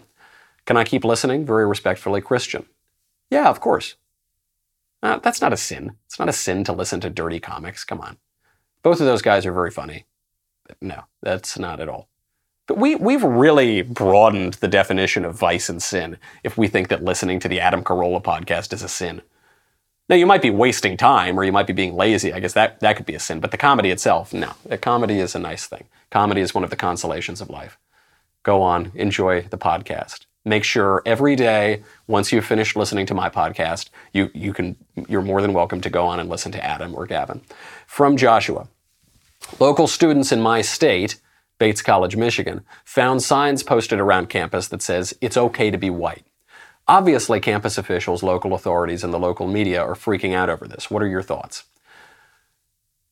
[0.67, 1.45] Can I keep listening?
[1.45, 2.67] Very respectfully, Christian.
[3.29, 3.97] Yeah, of course.
[5.03, 5.97] Uh, that's not a sin.
[6.07, 7.83] It's not a sin to listen to dirty comics.
[7.83, 8.19] Come on.
[8.85, 10.07] Both of those guys are very funny.
[10.81, 12.09] No, that's not at all.
[12.67, 17.03] But we, we've really broadened the definition of vice and sin if we think that
[17.03, 19.23] listening to the Adam Carolla podcast is a sin.
[20.09, 22.33] Now, you might be wasting time or you might be being lazy.
[22.33, 23.41] I guess that, that could be a sin.
[23.41, 24.53] But the comedy itself, no.
[24.65, 25.85] The comedy is a nice thing.
[26.11, 27.79] Comedy is one of the consolations of life.
[28.43, 30.27] Go on, enjoy the podcast.
[30.45, 34.77] Make sure every day, once you've finished listening to my podcast, you, you can,
[35.09, 37.41] you're more than welcome to go on and listen to Adam or Gavin.
[37.87, 38.69] From Joshua
[39.59, 41.21] Local students in my state,
[41.63, 46.27] Bates College, Michigan, found signs posted around campus that says it's okay to be white.
[46.89, 50.91] Obviously, campus officials, local authorities, and the local media are freaking out over this.
[50.91, 51.63] What are your thoughts?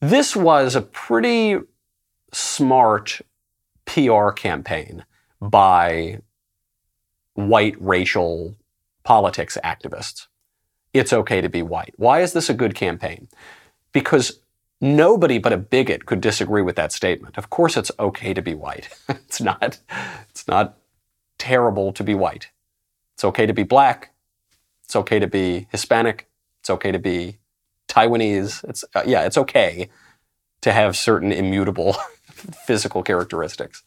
[0.00, 1.58] This was a pretty
[2.32, 3.20] smart
[3.84, 5.04] PR campaign
[5.40, 6.18] by
[7.34, 8.56] white racial
[9.04, 10.26] politics activists.
[10.92, 11.94] It's okay to be white.
[11.98, 13.28] Why is this a good campaign?
[13.92, 14.40] Because
[14.80, 17.36] nobody but a bigot could disagree with that statement.
[17.36, 18.88] Of course it's okay to be white.
[19.08, 19.78] it's not
[20.30, 20.76] it's not
[21.38, 22.50] terrible to be white.
[23.14, 24.12] It's okay to be black.
[24.84, 26.28] It's okay to be Hispanic.
[26.60, 27.38] It's okay to be
[27.88, 28.64] Taiwanese.
[28.68, 29.90] It's uh, yeah, it's okay
[30.62, 31.92] to have certain immutable
[32.66, 33.82] physical characteristics.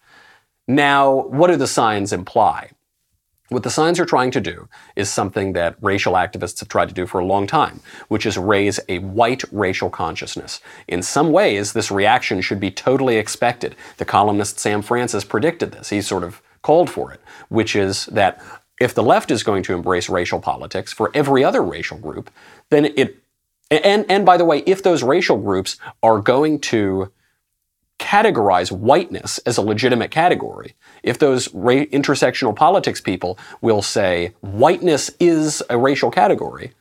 [0.68, 2.72] Now, what do the signs imply?
[3.50, 6.96] What the signs are trying to do is something that racial activists have tried to
[6.96, 10.62] do for a long time, which is raise a white racial consciousness.
[10.88, 13.76] In some ways, this reaction should be totally expected.
[13.98, 15.90] The columnist Sam Francis predicted this.
[15.90, 18.42] He sort of called for it, which is that
[18.80, 22.32] if the left is going to embrace racial politics for every other racial group,
[22.70, 23.20] then it
[23.70, 27.12] and and by the way, if those racial groups are going to
[28.00, 35.12] categorize whiteness as a legitimate category, if those ra- intersectional politics people will say whiteness
[35.20, 36.74] is a racial category,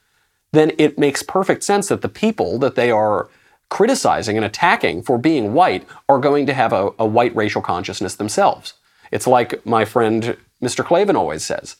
[0.52, 3.28] then it makes perfect sense that the people that they are
[3.68, 8.16] criticizing and attacking for being white are going to have a, a white racial consciousness
[8.16, 8.74] themselves.
[9.10, 10.84] It's like my friend Mr.
[10.84, 11.76] Clavin always says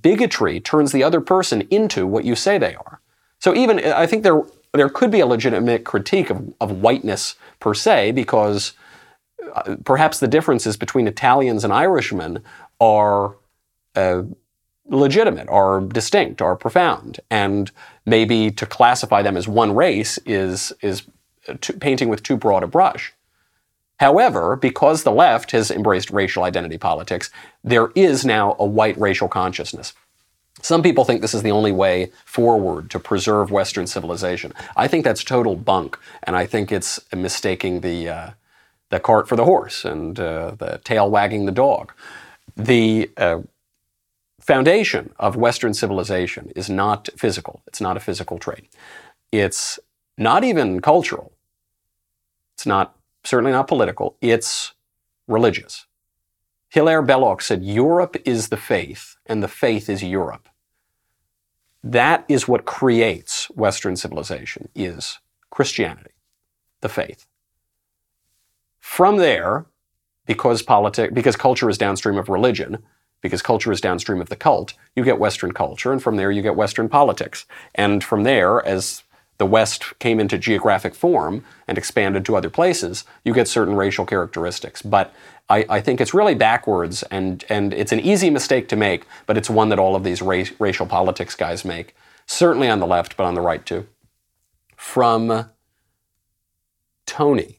[0.00, 3.00] bigotry turns the other person into what you say they are.
[3.38, 4.42] So even I think there
[4.72, 8.72] there could be a legitimate critique of, of whiteness per se because
[9.54, 12.42] uh, perhaps the differences between Italians and Irishmen
[12.80, 13.36] are
[13.96, 14.22] uh,
[14.86, 17.70] legitimate, are distinct, are profound, and
[18.06, 21.02] maybe to classify them as one race is is
[21.60, 23.12] too, painting with too broad a brush.
[23.98, 27.30] However, because the left has embraced racial identity politics,
[27.64, 29.92] there is now a white racial consciousness.
[30.62, 34.52] Some people think this is the only way forward to preserve Western civilization.
[34.76, 38.30] I think that's total bunk, and I think it's mistaking the uh,
[38.90, 41.92] the cart for the horse and uh, the tail wagging the dog.
[42.56, 43.42] The uh,
[44.40, 47.62] foundation of Western civilization is not physical.
[47.66, 48.66] It's not a physical trait.
[49.30, 49.78] It's
[50.16, 51.32] not even cultural.
[52.54, 54.16] It's not certainly not political.
[54.20, 54.72] It's
[55.26, 55.86] religious.
[56.68, 60.48] Hilaire Belloc said, Europe is the faith, and the faith is Europe.
[61.82, 65.18] That is what creates Western civilization, is
[65.50, 66.10] Christianity,
[66.80, 67.26] the faith.
[68.78, 69.66] From there,
[70.26, 72.78] because politic, because culture is downstream of religion,
[73.22, 76.42] because culture is downstream of the cult, you get Western culture, and from there you
[76.42, 77.46] get Western politics.
[77.74, 79.02] And from there, as
[79.38, 84.04] the West came into geographic form and expanded to other places, you get certain racial
[84.04, 84.82] characteristics.
[84.82, 85.14] But
[85.48, 89.38] I, I, think it's really backwards, and, and it's an easy mistake to make, but
[89.38, 91.94] it's one that all of these race, racial politics guys make.
[92.26, 93.86] Certainly on the left, but on the right too.
[94.76, 95.48] From
[97.06, 97.58] Tony.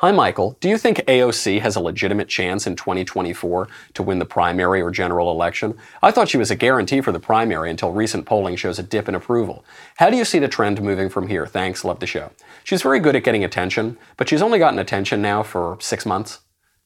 [0.00, 0.56] Hi, Michael.
[0.60, 4.90] Do you think AOC has a legitimate chance in 2024 to win the primary or
[4.90, 5.74] general election?
[6.02, 9.10] I thought she was a guarantee for the primary until recent polling shows a dip
[9.10, 9.62] in approval.
[9.96, 11.46] How do you see the trend moving from here?
[11.46, 12.30] Thanks, love the show.
[12.64, 16.40] She's very good at getting attention, but she's only gotten attention now for six months.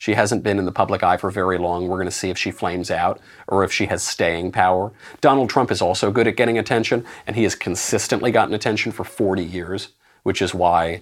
[0.05, 1.89] She hasn't been in the public eye for very long.
[1.89, 4.93] We're going to see if she flames out or if she has staying power.
[5.23, 9.03] Donald Trump is also good at getting attention, and he has consistently gotten attention for
[9.03, 11.01] 40 years, which is why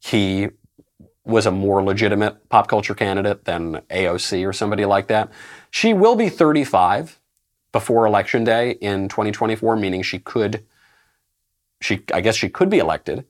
[0.00, 0.48] he
[1.26, 5.30] was a more legitimate pop culture candidate than AOC or somebody like that.
[5.70, 7.20] She will be 35
[7.70, 10.64] before election day in 2024, meaning she could,
[11.82, 13.26] she I guess she could be elected.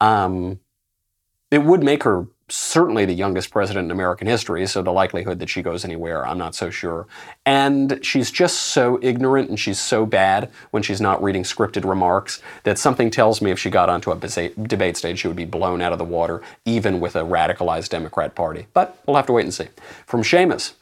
[0.00, 0.60] Um,
[1.50, 5.48] it would make her certainly the youngest president in American history, so the likelihood that
[5.48, 7.06] she goes anywhere, I'm not so sure.
[7.46, 12.42] And she's just so ignorant and she's so bad when she's not reading scripted remarks
[12.64, 15.80] that something tells me if she got onto a debate stage, she would be blown
[15.80, 18.66] out of the water, even with a radicalized Democrat Party.
[18.74, 19.68] But we'll have to wait and see.
[20.06, 20.74] From Seamus.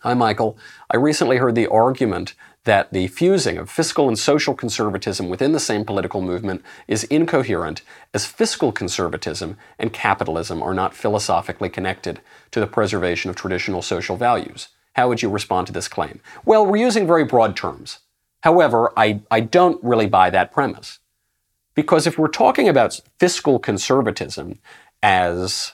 [0.00, 0.56] Hi, Michael.
[0.90, 2.34] I recently heard the argument
[2.64, 7.82] that the fusing of fiscal and social conservatism within the same political movement is incoherent,
[8.12, 14.16] as fiscal conservatism and capitalism are not philosophically connected to the preservation of traditional social
[14.16, 14.68] values.
[14.94, 16.20] How would you respond to this claim?
[16.44, 18.00] Well, we're using very broad terms.
[18.42, 20.98] However, I, I don't really buy that premise.
[21.74, 24.58] Because if we're talking about fiscal conservatism
[25.02, 25.72] as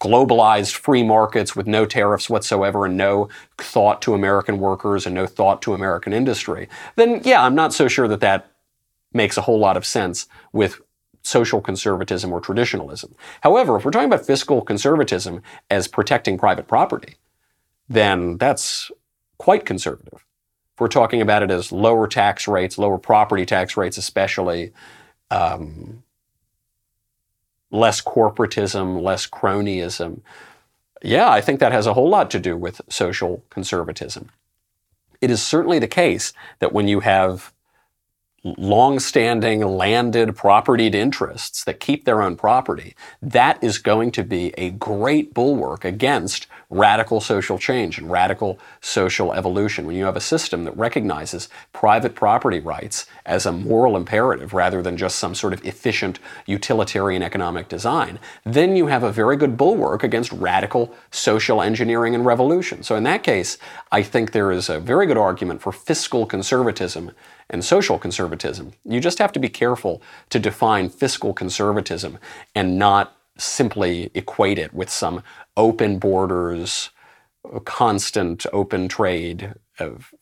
[0.00, 3.28] globalized free markets with no tariffs whatsoever and no
[3.58, 7.88] thought to American workers and no thought to American industry, then yeah, I'm not so
[7.88, 8.50] sure that that
[9.12, 10.80] makes a whole lot of sense with
[11.22, 13.14] social conservatism or traditionalism.
[13.40, 17.16] However, if we're talking about fiscal conservatism as protecting private property,
[17.88, 18.90] then that's
[19.38, 20.24] quite conservative.
[20.74, 24.72] If we're talking about it as lower tax rates, lower property tax rates, especially,
[25.30, 26.03] um,
[27.74, 30.20] less corporatism, less cronyism.
[31.02, 34.30] Yeah, I think that has a whole lot to do with social conservatism.
[35.20, 37.52] It is certainly the case that when you have
[38.44, 44.70] long-standing landed propertied interests that keep their own property, that is going to be a
[44.70, 49.86] great bulwark against radical social change and radical social evolution.
[49.86, 54.82] When you have a system that recognizes private property rights as a moral imperative rather
[54.82, 59.56] than just some sort of efficient utilitarian economic design, then you have a very good
[59.56, 62.82] bulwark against radical social engineering and revolution.
[62.82, 63.56] So in that case,
[63.92, 67.12] I think there is a very good argument for fiscal conservatism
[67.50, 68.72] and social conservatism.
[68.84, 72.18] You just have to be careful to define fiscal conservatism
[72.54, 75.22] and not simply equate it with some
[75.56, 76.90] open borders,
[77.64, 80.12] constant open trade of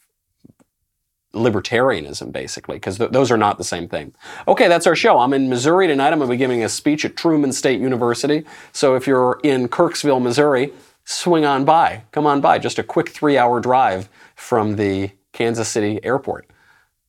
[1.34, 4.14] libertarianism, basically, because th- those are not the same thing.
[4.46, 5.18] Okay, that's our show.
[5.18, 6.12] I'm in Missouri tonight.
[6.12, 8.44] I'm going to be giving a speech at Truman State University.
[8.72, 10.72] So if you're in Kirksville, Missouri,
[11.04, 12.02] swing on by.
[12.12, 12.58] Come on by.
[12.58, 16.46] Just a quick three hour drive from the Kansas City airport.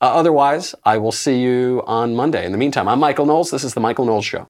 [0.01, 2.45] Uh, otherwise, I will see you on Monday.
[2.45, 3.51] In the meantime, I'm Michael Knowles.
[3.51, 4.47] This is The Michael Knowles Show.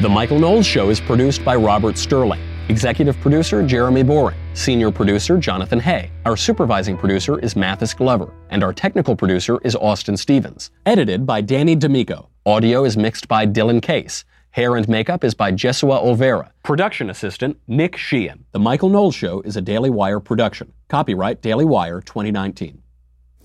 [0.00, 2.40] The Michael Knowles Show is produced by Robert Sterling.
[2.68, 4.38] Executive producer Jeremy Boring.
[4.54, 6.12] Senior producer Jonathan Hay.
[6.24, 8.32] Our supervising producer is Mathis Glover.
[8.50, 10.70] And our technical producer is Austin Stevens.
[10.86, 12.28] Edited by Danny D'Amico.
[12.46, 14.24] Audio is mixed by Dylan Case.
[14.52, 16.52] Hair and makeup is by Jesua Olvera.
[16.62, 18.44] Production assistant Nick Sheehan.
[18.52, 20.72] The Michael Knowles Show is a Daily Wire production.
[20.86, 22.84] Copyright Daily Wire 2019.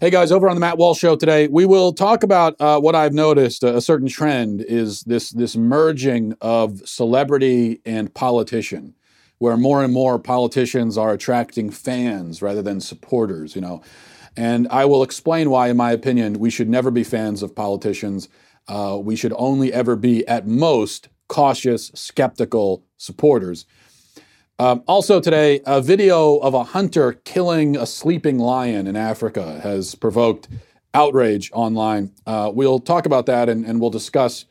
[0.04, 2.93] Hey guys, over on the Matt Walsh Show today, we will talk about uh, what
[2.93, 3.64] I've noticed.
[3.64, 8.95] A, a certain trend is this this merging of celebrity and politician,
[9.38, 13.56] where more and more politicians are attracting fans rather than supporters.
[13.56, 13.82] You know,
[14.36, 18.28] and I will explain why, in my opinion, we should never be fans of politicians.
[18.68, 23.66] Uh, we should only ever be, at most, cautious, skeptical supporters.
[24.60, 29.95] Um, also, today, a video of a hunter killing a sleeping lion in Africa has
[29.95, 30.47] provoked
[30.93, 32.14] outrage online.
[32.28, 34.45] Uh, we'll talk about that and, and we'll discuss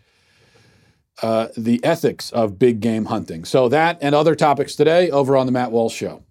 [1.22, 3.44] uh, the ethics of big game hunting.
[3.44, 6.24] So, that and other topics today over on The Matt Walsh Show.